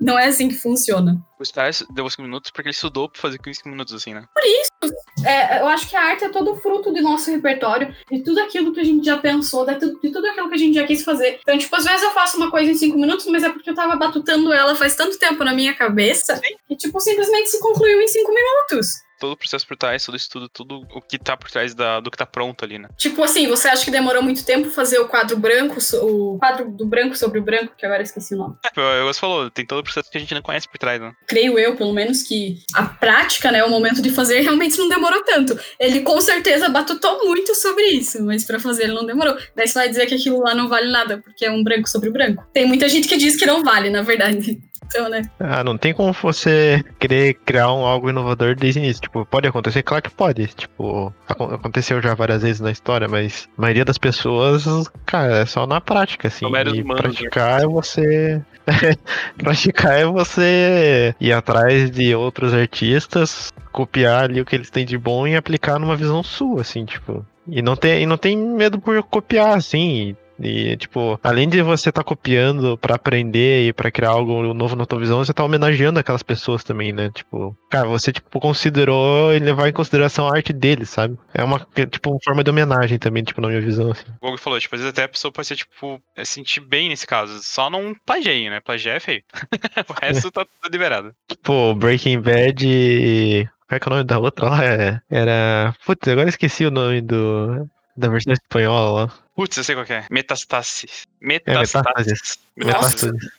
[0.00, 1.20] Não é assim que funciona.
[1.38, 4.24] O Stars deu 5 minutos porque ele estudou pra fazer 15 minutos, assim, né?
[4.34, 4.94] Por isso,
[5.24, 8.72] é, eu acho que a arte é todo fruto do nosso repertório, de tudo aquilo
[8.72, 11.02] que a gente já pensou, de tudo, de tudo aquilo que a gente já quis
[11.02, 11.38] fazer.
[11.42, 13.74] Então, tipo, às vezes eu faço uma coisa em 5 minutos, mas é porque eu
[13.74, 16.56] tava batutando ela faz tanto tempo na minha cabeça Sim.
[16.66, 19.07] que, tipo, simplesmente se concluiu em 5 minutos.
[19.18, 22.00] Todo o processo por trás, todo o estudo, tudo o que tá por trás da,
[22.00, 22.88] do que tá pronto ali, né?
[22.96, 26.86] Tipo assim, você acha que demorou muito tempo fazer o quadro branco, o quadro do
[26.86, 28.56] branco sobre o branco, que agora eu esqueci o nome.
[28.76, 31.12] É, você falou, tem todo o processo que a gente não conhece por trás, né?
[31.26, 35.22] Creio eu, pelo menos, que a prática, né, o momento de fazer, realmente não demorou
[35.24, 35.58] tanto.
[35.78, 39.36] Ele com certeza batutou muito sobre isso, mas para fazer ele não demorou.
[39.54, 42.10] Daí você vai dizer que aquilo lá não vale nada, porque é um branco sobre
[42.10, 42.44] branco.
[42.52, 44.60] Tem muita gente que diz que não vale, na verdade.
[44.88, 45.22] Então, né?
[45.38, 49.02] Ah, não tem como você querer criar um algo inovador desde o início.
[49.02, 49.82] Tipo, pode acontecer?
[49.82, 50.46] Claro que pode.
[50.48, 54.64] Tipo, aconteceu já várias vezes na história, mas a maioria das pessoas,
[55.04, 56.46] cara, é só na prática, assim.
[56.46, 56.94] E né?
[56.96, 58.42] praticar é você.
[59.36, 64.96] praticar é você ir atrás de outros artistas, copiar ali o que eles têm de
[64.96, 67.24] bom e aplicar numa visão sua, assim, tipo.
[67.46, 70.16] E não tem, e não tem medo por copiar, assim.
[70.40, 74.76] E, tipo, além de você estar tá copiando para aprender e para criar algo novo
[74.76, 77.10] na tua visão, você tá homenageando aquelas pessoas também, né?
[77.12, 81.18] Tipo, cara, você, tipo, considerou e levar em consideração a arte deles, sabe?
[81.34, 84.04] É uma, tipo, uma forma de homenagem também, tipo, na minha visão, assim.
[84.20, 86.88] O Gog falou, tipo, às vezes até a pessoa pode ser, tipo, é sentir bem
[86.88, 87.40] nesse caso.
[87.42, 88.60] Só não plageie, né?
[88.60, 89.22] Plagiar é feio.
[89.88, 91.14] o resto tá tudo liberado.
[91.28, 93.48] Tipo, Breaking Bad e...
[93.68, 94.64] Qual é que é o nome da outra lá?
[94.64, 95.74] É, era.
[95.84, 97.68] Putz, agora esqueci o nome do.
[97.94, 99.12] Da versão espanhola lá.
[99.38, 100.04] Putz, eu sei qual é.
[100.10, 101.06] Metastasis.
[101.20, 102.40] Metastasis.
[102.56, 103.30] É, Metastasis.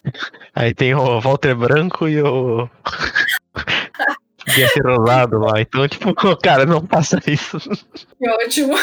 [0.56, 2.70] Aí tem o Walter Branco e o.
[4.58, 5.62] Ia ser rosado lá.
[5.62, 7.58] Então, tipo, cara, não faça isso.
[7.60, 8.74] Que ótimo.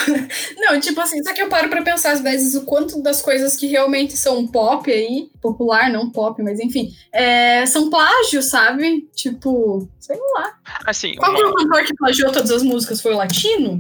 [0.56, 3.56] Não, tipo assim, só que eu paro pra pensar às vezes o quanto das coisas
[3.56, 9.08] que realmente são pop aí, popular, não pop, mas enfim, é, são plágios, sabe?
[9.14, 10.54] Tipo, sei lá.
[10.86, 11.38] Assim, Qual uma...
[11.38, 13.00] foi o cantor que plagiou todas as músicas?
[13.00, 13.78] Foi o Latino?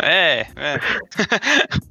[0.00, 0.80] É, é.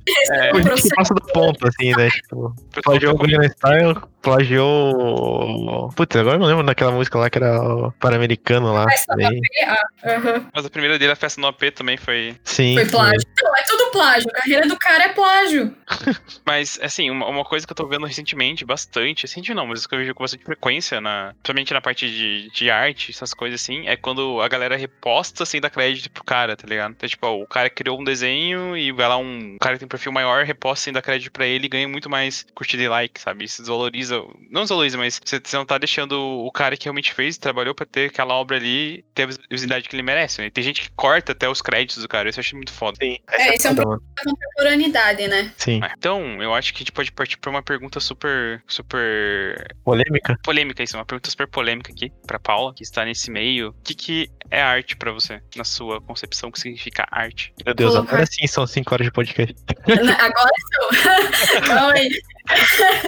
[0.08, 0.96] Esse é, é um processo.
[0.96, 2.10] passa do ponto, assim, né?
[2.10, 5.92] Tipo, plagiou o Gangnam Style, plagiou.
[5.96, 8.90] Putz, agora eu não lembro daquela música lá que era o Pan-Americano lá.
[8.90, 10.46] Festa no AP, ah, uhum.
[10.54, 12.36] Mas a primeira dele, a festa no AP, também foi.
[12.44, 12.74] Sim.
[12.76, 13.22] Foi plágio.
[13.22, 13.50] Foi.
[13.50, 14.30] Não, é tudo plágio.
[14.30, 15.76] A carreira do cara é plágio.
[16.46, 19.94] mas, assim, uma, uma, coisa que eu tô vendo recentemente, bastante, recente não, mas que
[19.94, 23.88] eu vejo com bastante frequência, na, principalmente na parte de, de arte, essas coisas assim,
[23.88, 26.92] é quando a galera reposta sem dar crédito pro cara, tá ligado?
[26.92, 29.80] Então, tipo, ó, o cara criou um desenho e vai lá um, um cara que
[29.80, 32.84] tem um perfil maior, reposta sem dar crédito pra ele e ganha muito mais curtida
[32.84, 33.44] e like, sabe?
[33.44, 34.13] Isso desvaloriza
[34.50, 38.10] não desvaloriza, mas você, não tá deixando o cara que realmente fez, trabalhou pra ter
[38.10, 40.50] aquela obra ali, ter a visibilidade que ele merece, né?
[40.50, 42.98] Tem gente que corta até os créditos do cara, isso eu acho muito foda.
[43.02, 43.18] Sim.
[43.30, 45.54] É, é isso é um problema da contemporaneidade, né?
[45.58, 45.82] Sim.
[45.98, 49.76] Então, eu acho que a gente pode partir pra uma pergunta super, super...
[49.84, 50.38] Polêmica?
[50.44, 53.70] Polêmica, isso, uma pergunta super polêmica aqui pra Paula, que está nesse meio.
[53.70, 57.54] O que que é arte pra você, na sua concepção, o que significa arte?
[57.66, 58.14] Meu Deus, Colocar...
[58.14, 59.56] agora sim são 5 horas de podcast.
[59.88, 61.62] agora são.
[61.66, 62.10] Calma aí.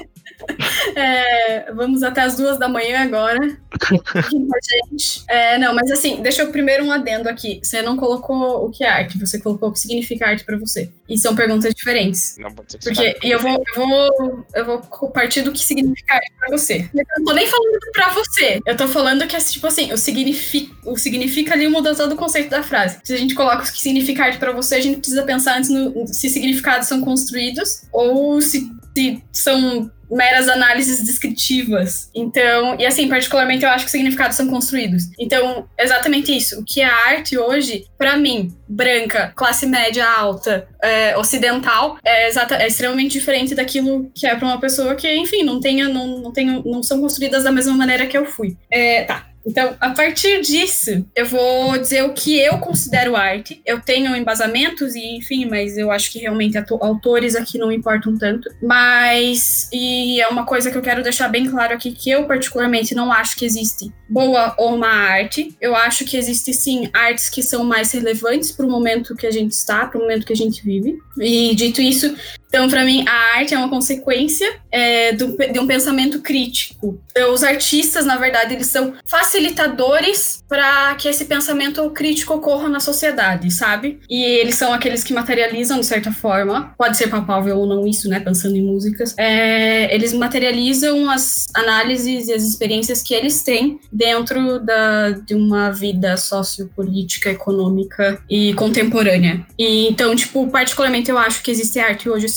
[0.95, 3.37] É, vamos até as duas da manhã agora.
[3.41, 5.23] gente.
[5.27, 7.59] É, não, mas assim, deixa eu primeiro um adendo aqui.
[7.61, 10.89] Você não colocou o que é arte, você colocou o que significa arte para você.
[11.09, 12.37] E são perguntas diferentes.
[12.39, 16.13] Não pode ser Porque e eu vou, eu vou, eu vou partir do que significa
[16.13, 16.89] arte pra você.
[16.93, 18.59] Eu não tô nem falando pra você.
[18.65, 22.17] Eu tô falando que é tipo assim, o significa, o significa ali muda todo o
[22.17, 22.99] conceito da frase.
[23.03, 25.69] Se a gente coloca o que significa arte pra você, a gente precisa pensar antes
[25.69, 32.09] no, se significados são construídos ou se, se são meras análises descritivas.
[32.13, 35.09] Então, e assim, particularmente eu acho que significados são construídos.
[35.19, 36.59] Então, exatamente isso.
[36.59, 42.55] O que é arte hoje, para mim, branca, classe média alta, é, ocidental, é, exata,
[42.55, 46.31] é extremamente diferente daquilo que é para uma pessoa que, enfim, não tenha, não, não,
[46.31, 48.55] tenha, não são construídas da mesma maneira que eu fui.
[48.69, 49.34] É, tá.
[49.45, 53.61] Então, a partir disso, eu vou dizer o que eu considero arte.
[53.65, 58.49] Eu tenho embasamentos e, enfim, mas eu acho que realmente autores aqui não importam tanto.
[58.61, 62.95] Mas, e é uma coisa que eu quero deixar bem claro aqui, que eu particularmente
[62.95, 65.55] não acho que existe boa ou má arte.
[65.61, 69.31] Eu acho que existe, sim, artes que são mais relevantes para o momento que a
[69.31, 70.97] gente está, para o momento que a gente vive.
[71.19, 72.15] E, dito isso,
[72.55, 76.97] então, para mim, a arte é uma consequência é, do, de um pensamento crítico.
[77.33, 83.51] Os artistas, na verdade, eles são facilitadores para que esse pensamento crítico ocorra na sociedade,
[83.51, 83.99] sabe?
[84.09, 88.07] E eles são aqueles que materializam, de certa forma, pode ser palpável ou não isso,
[88.07, 88.21] né?
[88.21, 94.59] Pensando em músicas, é, eles materializam as análises e as experiências que eles têm dentro
[94.59, 99.45] da, de uma vida sociopolítica, econômica e contemporânea.
[99.59, 102.29] E então, tipo, particularmente eu acho que existe arte hoje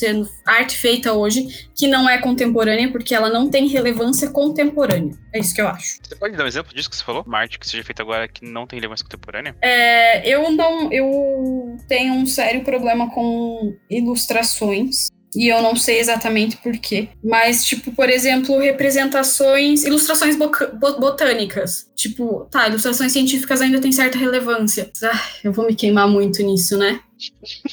[0.47, 5.15] arte feita hoje que não é contemporânea porque ela não tem relevância contemporânea.
[5.33, 5.99] É isso que eu acho.
[6.03, 7.25] Você pode dar um exemplo disso que você falou?
[7.27, 9.57] Uma arte que seja feita agora que não tem relevância contemporânea?
[9.61, 10.93] É, eu não.
[10.93, 17.09] Eu tenho um sério problema com ilustrações e eu não sei exatamente porquê.
[17.23, 21.87] Mas, tipo, por exemplo, representações, ilustrações botânicas.
[21.95, 24.91] Tipo, tá, ilustrações científicas ainda têm certa relevância.
[25.03, 27.01] Ah, eu vou me queimar muito nisso, né?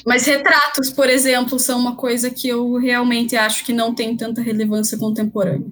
[0.05, 4.41] Mas retratos, por exemplo, são uma coisa que eu realmente acho que não tem tanta
[4.41, 5.67] relevância contemporânea.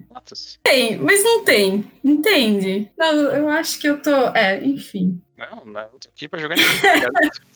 [0.62, 1.84] Tem, mas não tem.
[2.02, 2.90] Entende?
[2.96, 4.28] Não, eu acho que eu tô.
[4.34, 5.20] É, enfim.
[5.36, 6.56] Não, não, tô aqui pra jogar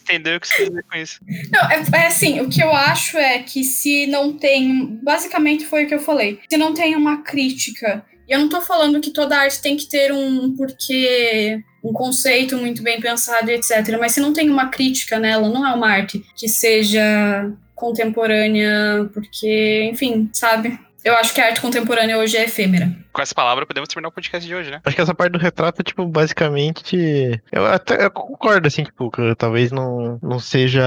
[0.02, 1.20] entender o que você quer dizer com isso.
[1.52, 4.98] Não, é, é, assim, o que eu acho é que se não tem.
[5.02, 6.40] Basicamente foi o que eu falei.
[6.50, 8.04] Se não tem uma crítica.
[8.28, 12.56] E eu não tô falando que toda arte tem que ter um porquê um conceito
[12.56, 13.96] muito bem pensado, etc.
[13.98, 19.88] Mas se não tem uma crítica nela, não é uma arte que seja contemporânea, porque,
[19.92, 20.78] enfim, sabe?
[21.04, 22.92] Eu acho que a arte contemporânea hoje é efêmera.
[23.18, 24.80] Com essa palavra, podemos terminar o podcast de hoje, né?
[24.84, 27.42] Acho que essa parte do retrato, tipo, basicamente.
[27.50, 30.86] Eu até eu concordo, assim, tipo, que talvez não, não seja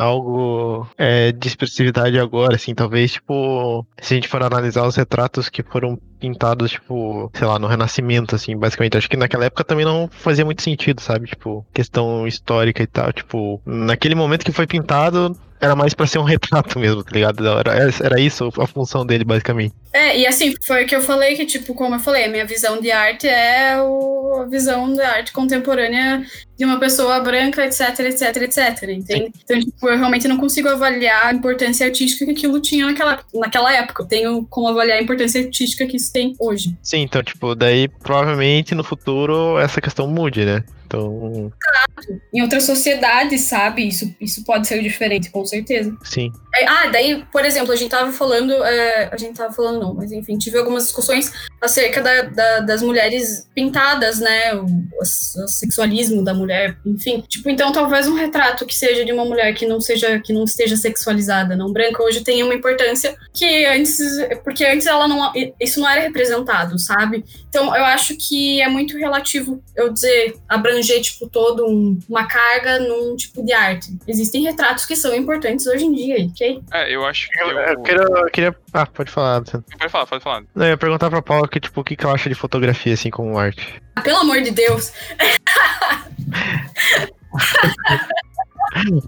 [0.00, 2.74] algo é, de expressividade agora, assim.
[2.74, 7.58] Talvez, tipo, se a gente for analisar os retratos que foram pintados, tipo, sei lá,
[7.58, 8.96] no Renascimento, assim, basicamente.
[8.96, 11.26] Acho que naquela época também não fazia muito sentido, sabe?
[11.26, 13.12] Tipo, questão histórica e tal.
[13.12, 17.46] Tipo, naquele momento que foi pintado, era mais para ser um retrato mesmo, tá ligado?
[17.46, 19.74] Era, era isso a função dele, basicamente.
[19.92, 22.46] É, e assim, foi o que eu falei, que, tipo, como eu falei, a minha
[22.46, 26.24] visão de arte é o, a visão da arte contemporânea
[26.56, 29.32] de uma pessoa branca, etc, etc, etc, entende?
[29.44, 33.72] Então, tipo, eu realmente não consigo avaliar a importância artística que aquilo tinha naquela, naquela
[33.72, 34.02] época.
[34.02, 36.76] Eu tenho como avaliar a importância artística que isso tem hoje.
[36.82, 40.64] Sim, então, tipo, daí provavelmente no futuro essa questão mude, né?
[40.88, 41.52] Então.
[41.60, 42.20] Claro.
[42.32, 43.86] Em outras sociedades, sabe?
[43.86, 45.94] Isso, isso pode ser diferente, com certeza.
[46.02, 46.32] Sim.
[46.54, 48.52] É, ah, daí, por exemplo, a gente tava falando.
[48.64, 51.30] É, a gente tava falando, não, mas enfim, tive algumas discussões
[51.60, 54.54] acerca da, da, das mulheres pintadas, né?
[54.54, 57.22] O, o, o, sexualismo da mulher, enfim.
[57.28, 60.44] Tipo, então talvez um retrato que seja de uma mulher que não seja, que não
[60.44, 63.98] esteja sexualizada, não branca, hoje tenha uma importância que antes.
[64.42, 65.32] Porque antes ela não.
[65.60, 67.24] Isso não era representado, sabe?
[67.48, 70.34] Então eu acho que é muito relativo eu dizer,
[70.78, 73.96] abranger, tipo, todo um, uma carga num tipo de arte.
[74.06, 76.62] Existem retratos que são importantes hoje em dia, ok?
[76.72, 77.40] É, eu acho que.
[77.40, 77.58] Eu, eu...
[77.58, 78.56] eu queria, eu queria.
[78.72, 79.42] Ah, pode falar.
[79.42, 80.44] Pode falar, pode falar.
[80.54, 82.94] Não, eu ia perguntar pra Paula que, tipo, o que, que ela acha de fotografia,
[82.94, 83.82] assim, como arte.
[83.96, 84.92] Ah, pelo amor de Deus!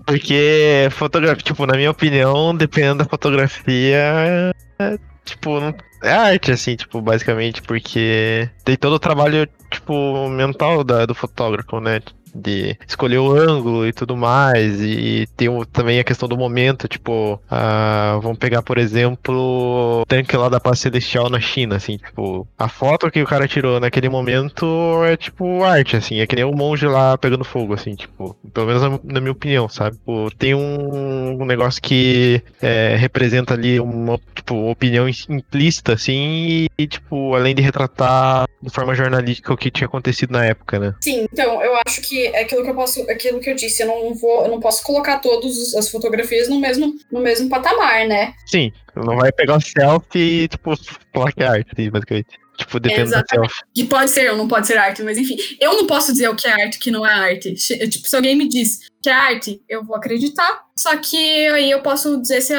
[0.07, 6.77] Porque fotografia, tipo, na minha opinião, dependendo da fotografia, é, tipo, não, é arte, assim,
[6.77, 12.01] tipo, basicamente, porque tem todo o trabalho, tipo, mental da, do fotógrafo, né?
[12.35, 14.81] De escolher o ângulo e tudo mais.
[14.81, 20.37] E tem também a questão do momento, tipo, uh, vamos pegar, por exemplo, o tanque
[20.37, 24.09] lá da Paz Celestial na China, assim, tipo, a foto que o cara tirou naquele
[24.09, 24.67] momento
[25.05, 28.67] é tipo arte, assim, é que nem o monge lá pegando fogo, assim, tipo, pelo
[28.67, 29.97] menos na, minha opinião, sabe?
[29.97, 36.87] Tipo, tem um, um negócio que é, representa ali uma, tipo, opinião implícita, assim, e,
[36.87, 40.95] tipo, além de retratar de forma jornalística o que tinha acontecido na época, né?
[41.01, 43.89] Sim, então, eu acho que é aquilo que eu posso, aquilo que eu disse, eu
[43.89, 48.35] não vou, eu não posso colocar todas as fotografias no mesmo, no mesmo patamar, né?
[48.47, 50.75] Sim, não vai pegar o selfie e, tipo,
[51.13, 52.39] plaque arte, basicamente.
[52.59, 53.63] Tipo, depende da selfie.
[53.75, 55.37] Que pode ser ou não pode ser arte, mas enfim.
[55.59, 57.55] Eu não posso dizer o que é arte e o que não é arte.
[57.55, 60.65] Tipo, se alguém me diz que é arte, eu vou acreditar.
[60.77, 62.55] Só que aí eu posso dizer se,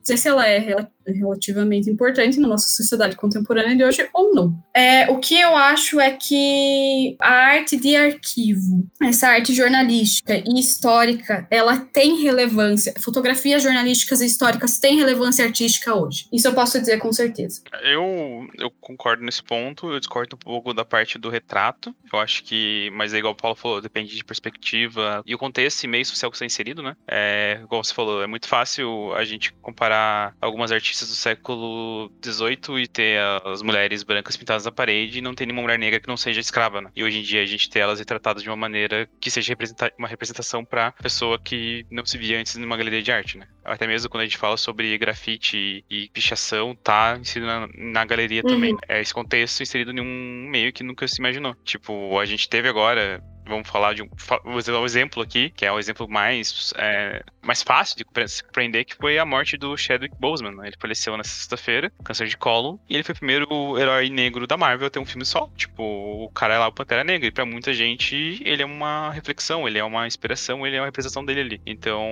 [0.00, 0.58] dizer se ela é
[1.06, 4.58] relativamente importante na nossa sociedade contemporânea de hoje ou não.
[4.74, 10.58] É, o que eu acho é que a arte de arquivo, essa arte jornalística e
[10.58, 12.92] histórica, ela tem relevância.
[13.00, 16.26] Fotografias jornalísticas e históricas têm relevância artística hoje.
[16.32, 17.62] Isso eu posso dizer com certeza.
[17.82, 21.94] Eu, eu concordo nesse ponto, eu discordo um pouco da parte do retrato.
[22.12, 25.63] Eu acho que, mas é igual o Paulo falou, depende de perspectiva e o contexto
[25.66, 26.96] e meio social que está inserido, né?
[27.06, 32.82] É, igual você falou, é muito fácil a gente comparar algumas artistas do século XVIII
[32.82, 36.08] e ter as mulheres brancas pintadas na parede e não ter nenhuma mulher negra que
[36.08, 36.90] não seja escrava, né?
[36.94, 39.56] E hoje em dia a gente ter elas retratadas de uma maneira que seja
[39.98, 43.46] uma representação para pessoa que não se via antes numa galeria de arte, né?
[43.64, 48.42] Até mesmo quando a gente fala sobre grafite e pichação, tá inserido na, na galeria
[48.44, 48.50] uhum.
[48.50, 48.76] também.
[48.88, 51.54] É esse contexto inserido em um meio que nunca se imaginou.
[51.64, 54.08] Tipo, a gente teve agora vamos falar de um,
[54.44, 59.18] um exemplo aqui, que é o exemplo mais, é, mais fácil de compreender, que foi
[59.18, 60.54] a morte do Chadwick Boseman.
[60.54, 60.68] Né?
[60.68, 64.56] Ele faleceu nessa sexta-feira, câncer de colo, e ele foi o primeiro herói negro da
[64.56, 65.50] Marvel a ter um filme só.
[65.56, 69.10] Tipo, o cara é lá, o Pantera Negra, e pra muita gente ele é uma
[69.10, 71.60] reflexão, ele é uma inspiração, ele é uma representação dele ali.
[71.66, 72.04] Então,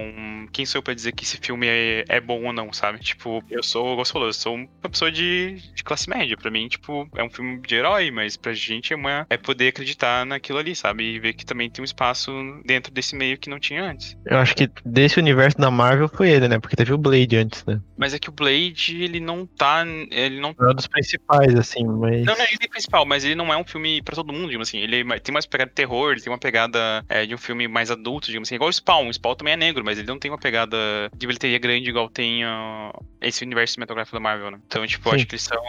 [0.53, 2.99] quem sou eu pra dizer que esse filme é, é bom ou não, sabe?
[2.99, 6.36] Tipo, eu sou, você falou, eu sou uma pessoa de, de classe média.
[6.36, 9.68] Pra mim, tipo, é um filme de herói, mas pra gente é, uma, é poder
[9.68, 11.22] acreditar naquilo ali, sabe?
[11.22, 12.32] vê que também tem um espaço
[12.64, 14.16] dentro desse meio que não tinha antes.
[14.26, 16.59] Eu acho que desse universo da Marvel foi ele, né?
[16.59, 17.80] Porque teve o Blade antes, né?
[17.97, 19.84] Mas é que o Blade, ele não tá.
[20.11, 20.55] Ele não.
[20.59, 22.24] É um dos principais, assim, mas.
[22.24, 24.68] Não, não, ele é principal, mas ele não é um filme pra todo mundo, digamos
[24.68, 24.78] assim.
[24.78, 27.90] Ele tem mais pegada de terror, ele tem uma pegada é, de um filme mais
[27.90, 28.57] adulto, digamos assim.
[28.57, 29.09] Igual o Spawn.
[29.09, 30.76] O Spawn também é negro, mas ele não tem uma pegada
[31.14, 34.61] de bilheteria grande igual tem uh, esse universo cinematográfico da Marvel, né?
[34.66, 35.62] Então, tipo, eu acho que eles são.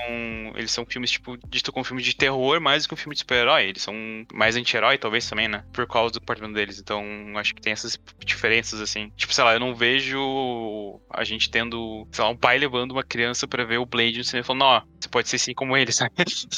[0.55, 3.19] Eles são filmes, tipo, dito como filme de terror mais do que um filme de
[3.19, 3.69] super-herói.
[3.69, 3.93] Eles são
[4.33, 5.63] mais anti-herói, talvez também, né?
[5.71, 6.79] Por causa do comportamento deles.
[6.79, 7.03] Então,
[7.35, 9.11] acho que tem essas diferenças, assim.
[9.15, 13.03] Tipo, sei lá, eu não vejo a gente tendo, sei lá, um pai levando uma
[13.03, 15.77] criança pra ver o Blade no cinema e falando, ó, você pode ser assim como
[15.77, 16.11] ele, sabe?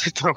[0.07, 0.33] então,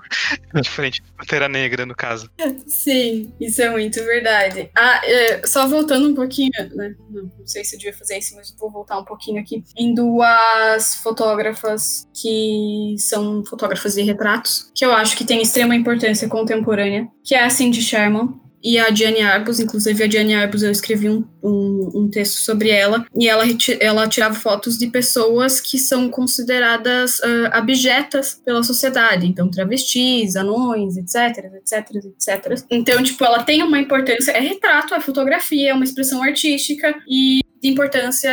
[0.60, 2.30] diferente da Pantera Negra, no caso.
[2.66, 4.70] Sim, isso é muito verdade.
[4.74, 6.94] Ah, é, só voltando um pouquinho, né?
[7.10, 9.62] Não, não, sei se eu devia fazer isso, mas vou voltar um pouquinho aqui.
[9.76, 16.28] Em duas fotógrafas que são fotógrafas de retratos, que eu acho que tem extrema importância
[16.28, 20.70] contemporânea, que é a Cindy Sherman, e a Diane Arbus, inclusive a Diane Arbus, eu
[20.70, 23.44] escrevi um, um, um, texto sobre ela, e ela,
[23.80, 30.96] ela tirava fotos de pessoas que são consideradas uh, abjetas pela sociedade, então travestis, anões,
[30.96, 32.64] etc, etc, etc.
[32.68, 37.40] Então, tipo, ela tem uma importância, é retrato, é fotografia, é uma expressão artística, e
[37.60, 38.30] de importância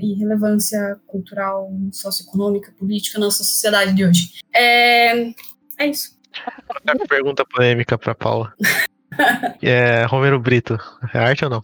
[0.00, 4.30] e relevância cultural, socioeconômica, política na nossa sociedade de hoje.
[4.54, 5.32] É,
[5.78, 6.18] é isso.
[7.08, 8.54] Pergunta polêmica para Paula.
[9.62, 10.78] é, Romero Brito,
[11.12, 11.62] é arte ou não?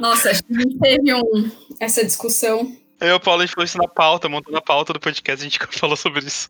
[0.00, 1.50] Nossa, a gente teve um,
[1.80, 2.76] essa discussão.
[3.00, 5.40] Eu e o Paulo, a gente falou isso na pauta, montando a pauta do podcast,
[5.40, 6.48] a gente falou sobre isso.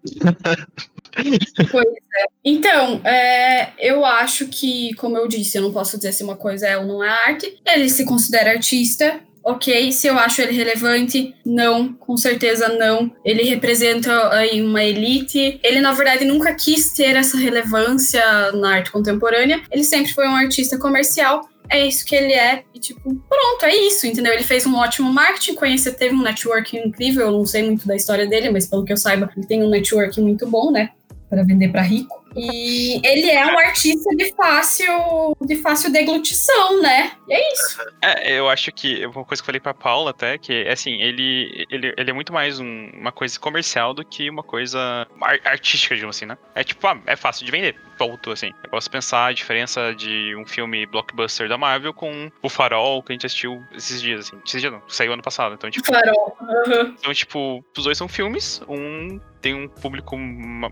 [1.71, 2.25] Pois é.
[2.45, 6.67] Então, é, eu acho que, como eu disse, eu não posso dizer se uma coisa
[6.67, 7.61] é ou não é arte.
[7.65, 9.93] Ele se considera artista, ok.
[9.93, 13.11] Se eu acho ele relevante, não, com certeza não.
[13.25, 15.61] Ele representa aí uma elite.
[15.63, 18.23] Ele, na verdade, nunca quis ter essa relevância
[18.53, 19.63] na arte contemporânea.
[19.71, 21.49] Ele sempre foi um artista comercial.
[21.69, 24.33] É isso que ele é, e tipo, pronto, é isso, entendeu?
[24.35, 27.27] Ele fez um ótimo marketing, conhece, teve um network incrível.
[27.27, 29.71] Eu não sei muito da história dele, mas pelo que eu saiba, ele tem um
[29.71, 30.91] network muito bom, né?
[31.31, 32.22] Para vender para rico.
[32.37, 37.13] E ele é um artista de fácil, de fácil deglutição, né?
[37.29, 37.79] E é isso.
[38.01, 41.67] É, eu acho que uma coisa que eu falei pra Paula até, que assim, ele,
[41.71, 45.07] ele, ele é muito mais um, uma coisa comercial do que uma coisa
[45.45, 46.39] artística, digamos assim, né?
[46.55, 48.53] É tipo, ah, é fácil de vender, ponto, assim.
[48.65, 53.13] Eu posso pensar a diferença de um filme blockbuster da Marvel com o Farol que
[53.13, 54.41] a gente assistiu esses dias, assim.
[54.45, 55.87] Esses dias não, saiu ano passado, então tipo...
[55.87, 56.37] Farol.
[56.41, 56.97] Uhum.
[56.99, 60.17] Então, tipo, os dois são filmes, um tem um público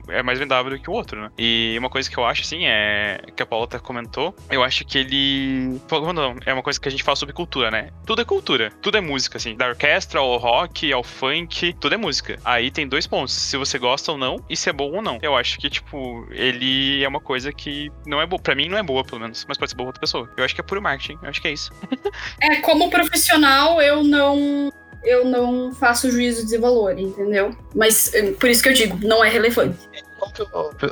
[0.09, 1.31] é mais vendável do que o outro, né?
[1.37, 3.21] E uma coisa que eu acho, assim, é.
[3.35, 5.81] que a Paula até comentou, eu acho que ele.
[6.15, 7.91] Não, é uma coisa que a gente fala sobre cultura, né?
[8.07, 9.57] Tudo é cultura, tudo é música, assim.
[9.57, 12.39] Da orquestra ao rock, ao funk, tudo é música.
[12.45, 15.19] Aí tem dois pontos: se você gosta ou não, e se é bom ou não.
[15.21, 18.41] Eu acho que, tipo, ele é uma coisa que não é boa.
[18.41, 20.31] Pra mim, não é boa, pelo menos, mas pode ser boa pra outra pessoa.
[20.37, 21.71] Eu acho que é puro marketing, eu acho que é isso.
[22.41, 27.57] é, como profissional, eu não eu não faço juízo de valor, entendeu?
[27.75, 29.79] Mas eh, por isso que eu digo, não é relevante.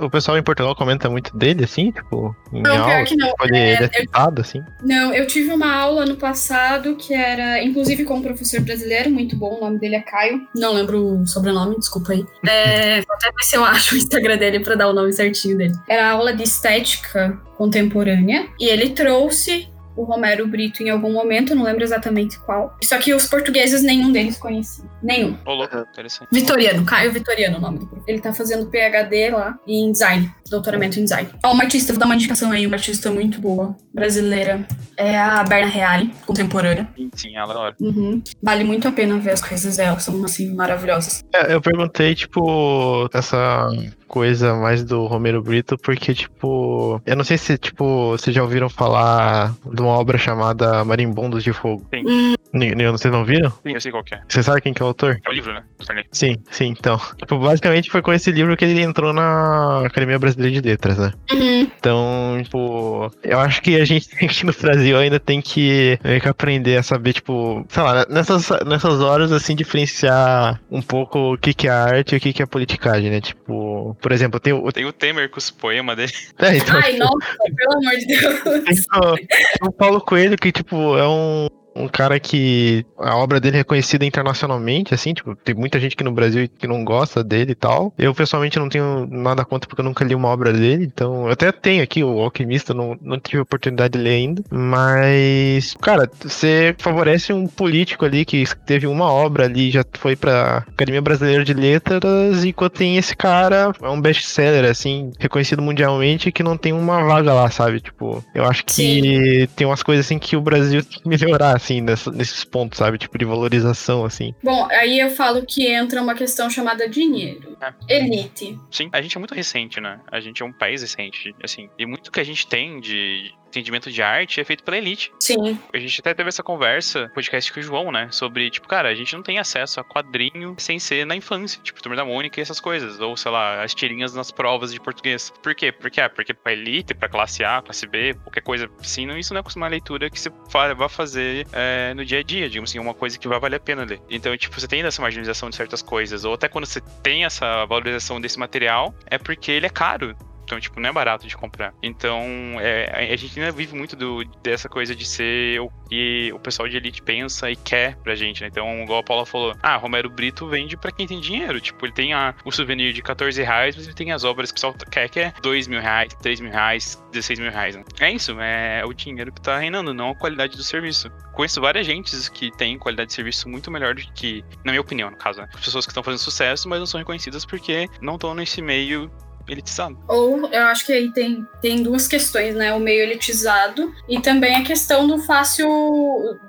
[0.01, 3.29] O pessoal em Portugal comenta muito dele, assim, tipo, em não, aula, que não.
[3.29, 4.62] Tipo, ele, é, ele é citado, assim?
[4.83, 9.37] Não, eu tive uma aula no passado que era, inclusive com um professor brasileiro, muito
[9.37, 12.24] bom, o nome dele é Caio, não lembro o sobrenome, desculpa aí.
[12.47, 15.57] É, vou até ver se eu acho o Instagram dele pra dar o nome certinho
[15.57, 15.74] dele.
[15.89, 19.68] Era aula de estética contemporânea, e ele trouxe
[19.99, 22.77] o Romero Brito em algum momento, não lembro exatamente qual.
[22.85, 24.85] Só que os portugueses, nenhum deles conhecia.
[25.03, 25.37] Nenhum.
[25.45, 26.29] Oh, interessante.
[26.33, 28.09] Vitoriano, Caio Vitoriano, o nome do professor.
[28.09, 31.29] Ele tá fazendo PHD lá em design, doutoramento em design.
[31.45, 34.65] Ó, uma artista, vou dar uma indicação aí, uma artista muito boa, brasileira.
[34.97, 36.89] É a Berna Reale, contemporânea.
[36.97, 37.77] Sim, sim, ela é hora.
[37.81, 38.23] Uhum.
[38.41, 41.25] Vale muito a pena ver as coisas dela, são assim, maravilhosas.
[41.35, 43.69] É, eu perguntei, tipo, essa
[44.09, 48.69] coisa mais do Romero Brito, porque, tipo, eu não sei se, tipo, vocês já ouviram
[48.69, 51.87] falar de uma obra chamada Marimbondos de Fogo.
[51.95, 52.35] Sim.
[52.53, 53.51] Vocês não viram?
[53.51, 54.21] Sim, eu sei qual é.
[54.27, 55.21] Você sabe quem que é o autor?
[55.25, 55.63] É o livro, né?
[56.11, 56.99] Sim, sim, então.
[57.19, 61.13] Tipo, basicamente foi com esse livro que ele entrou na Academia Brasileira de Letras, né?
[61.31, 61.71] Uhum.
[61.79, 66.29] Então, tipo, eu acho que a gente aqui no Brasil ainda tem que, tem que
[66.29, 71.53] aprender a saber, tipo, sei lá, nessas, nessas horas, assim, diferenciar um pouco o que,
[71.53, 73.21] que é arte e o que, que é politicagem, né?
[73.21, 74.73] Tipo, por exemplo, tem o.
[74.73, 76.13] Tem o Temer com os poemas dele.
[76.39, 78.43] É, então, Ai, tipo, nossa, pelo amor de Deus.
[78.65, 83.57] Tem o, o Paulo Coelho, que, tipo, é um um cara que a obra dele
[83.57, 87.53] é reconhecida internacionalmente, assim, tipo, tem muita gente aqui no Brasil que não gosta dele
[87.53, 87.93] e tal.
[87.99, 91.33] Eu, pessoalmente, não tenho nada contra porque eu nunca li uma obra dele, então eu
[91.33, 96.74] até tenho aqui o Alquimista, não, não tive oportunidade de ler ainda, mas, cara, você
[96.79, 101.55] favorece um político ali que teve uma obra ali, já foi pra Academia Brasileira de
[101.55, 107.05] Letras, enquanto tem esse cara, é um best-seller, assim, reconhecido mundialmente, que não tem uma
[107.05, 107.81] vaga lá, sabe?
[107.81, 109.49] Tipo, eu acho que Sim.
[109.55, 112.99] tem umas coisas assim que o Brasil tem que melhorar, assim, nessa, nesses pontos, sabe?
[112.99, 114.35] Tipo, de valorização, assim.
[114.43, 117.57] Bom, aí eu falo que entra uma questão chamada dinheiro.
[117.61, 117.99] É.
[117.99, 118.59] Elite.
[118.71, 120.01] Sim, a gente é muito recente, né?
[120.11, 121.69] A gente é um país recente, assim.
[121.79, 125.13] E muito que a gente tem de entendimento de arte é feito pela elite.
[125.21, 125.59] Sim.
[125.73, 128.09] A gente até teve essa conversa, podcast com o João, né?
[128.11, 131.61] Sobre, tipo, cara, a gente não tem acesso a quadrinho sem ser na infância.
[131.63, 133.01] Tipo, Turma da Mônica e essas coisas.
[133.01, 135.33] Ou, sei lá, as tirinhas nas provas de português.
[135.43, 135.73] Por quê?
[135.73, 139.41] Porque, ah, porque pra elite, pra classe A, classe B, qualquer coisa assim, isso não
[139.41, 140.31] é uma leitura que você
[140.77, 143.61] vai fazer é, no dia a dia, digamos assim, uma coisa que vai valer a
[143.61, 144.01] pena ler.
[144.11, 146.25] Então, tipo, você tem essa marginalização de certas coisas.
[146.25, 150.17] Ou até quando você tem essa valorização desse material, é porque ele é caro.
[150.49, 151.75] Então, tipo, não é barato de comprar.
[151.83, 152.25] Então,
[152.59, 156.67] é, a gente ainda vive muito do, dessa coisa de ser o que o pessoal
[156.67, 158.49] de elite pensa e quer pra gente, né?
[158.49, 161.61] Então, igual a Paula falou, ah, Romero Brito vende pra quem tem dinheiro.
[161.61, 164.55] Tipo, ele tem a, o souvenir de 14 reais, mas ele tem as obras que
[164.55, 167.77] o pessoal quer, que é 2 mil reais, 3 mil reais, 16 mil reais.
[167.77, 167.85] Né?
[168.01, 171.11] É isso, é o dinheiro que tá reinando, não a qualidade do serviço.
[171.35, 175.11] Conheço várias gentes que têm qualidade de serviço muito melhor do que, na minha opinião,
[175.11, 175.49] no caso, né?
[175.55, 179.11] As pessoas que estão fazendo sucesso, mas não são reconhecidas porque não estão nesse meio
[179.53, 179.99] elitizado.
[180.09, 182.73] Ou eu acho que aí tem, tem duas questões, né?
[182.75, 185.69] O meio elitizado e também a questão do fácil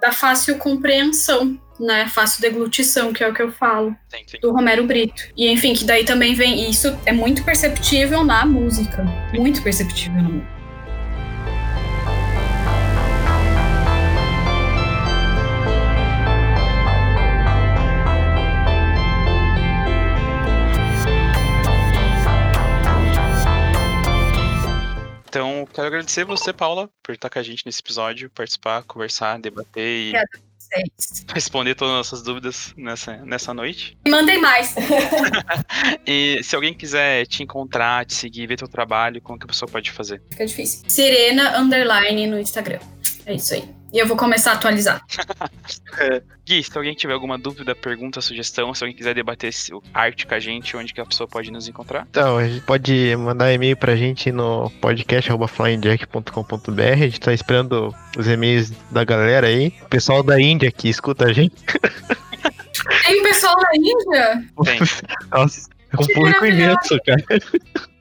[0.02, 4.38] da fácil compreensão né, fácil deglutição, que é o que eu falo, sim, sim.
[4.42, 5.24] do Romero Brito.
[5.36, 10.30] E enfim, que daí também vem, isso é muito perceptível na música, muito perceptível na
[10.30, 10.59] música.
[25.30, 29.88] Então, quero agradecer você, Paula, por estar com a gente nesse episódio, participar, conversar, debater
[29.88, 30.14] e
[31.32, 33.96] responder todas as nossas dúvidas nessa, nessa noite.
[34.08, 34.74] Mandem mais.
[36.06, 39.70] e se alguém quiser te encontrar, te seguir, ver teu trabalho, como que a pessoa
[39.70, 40.20] pode fazer?
[40.32, 40.90] Fica difícil.
[40.90, 42.80] Sirena Underline no Instagram.
[43.30, 43.64] É isso aí.
[43.94, 45.06] E eu vou começar a atualizar.
[46.44, 49.54] Gui, se alguém tiver alguma dúvida, pergunta, sugestão, se alguém quiser debater
[49.94, 52.08] arte com a gente, onde que a pessoa pode nos encontrar?
[52.10, 56.82] Então, a gente pode mandar e-mail pra gente no podcast.flyingjack.com.br.
[56.82, 59.76] A gente tá esperando os e-mails da galera aí.
[59.84, 61.54] O pessoal da Índia que escuta a gente.
[63.06, 64.44] Tem pessoal da Índia?
[64.66, 64.80] Tem.
[65.30, 67.24] Nossa, é um público imenso, cara.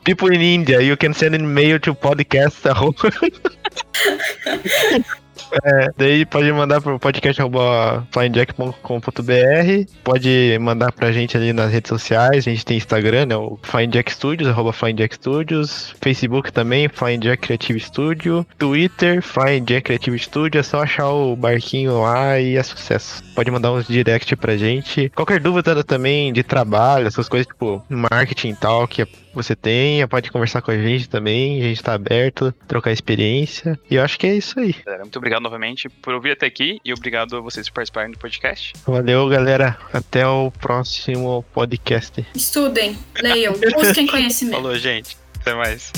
[0.09, 2.65] People in India, you can send an email to podcast.
[5.65, 12.47] É, daí pode mandar pro podcast.flyingjack.com.br Pode mandar pra gente ali nas redes sociais.
[12.47, 13.37] A gente tem Instagram, né?
[13.37, 15.95] O Flying Jack Studios, arroba Flying Jack Studios.
[16.03, 18.47] Facebook também, Flying Jack Creative Studio.
[18.59, 20.59] Twitter, Flying Jack Creative Studio.
[20.59, 23.25] É só achar o barquinho lá e é sucesso.
[23.35, 25.11] Pode mandar uns direct pra gente.
[25.15, 29.01] Qualquer dúvida também de trabalho, essas coisas tipo marketing e tal, que
[29.35, 31.61] você tenha, pode conversar com a gente também.
[31.61, 33.79] A gente tá aberto, trocar experiência.
[33.91, 34.75] E eu acho que é isso aí.
[35.01, 38.73] Muito obrigado novamente por ouvir até aqui e obrigado a vocês por participarem do podcast.
[38.87, 39.79] Valeu, galera.
[39.93, 42.27] Até o próximo podcast.
[42.35, 44.57] Estudem, leiam, busquem conhecimento.
[44.57, 45.17] Falou, gente.
[45.41, 45.93] Até mais.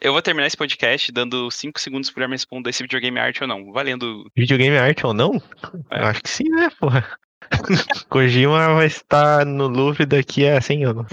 [0.00, 3.42] Eu vou terminar esse podcast dando 5 segundos pra me responder se videogame é arte
[3.42, 3.70] ou não.
[3.70, 4.24] Valendo.
[4.34, 5.34] Videogame é arte ou não?
[5.90, 6.00] É.
[6.00, 7.06] Eu acho que sim, né, porra?
[8.08, 11.06] Kojima vai estar no Louvre daqui a 100 anos.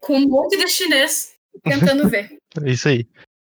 [0.00, 2.38] Com um monte de chinês tentando ver.
[2.64, 3.06] Isso aí.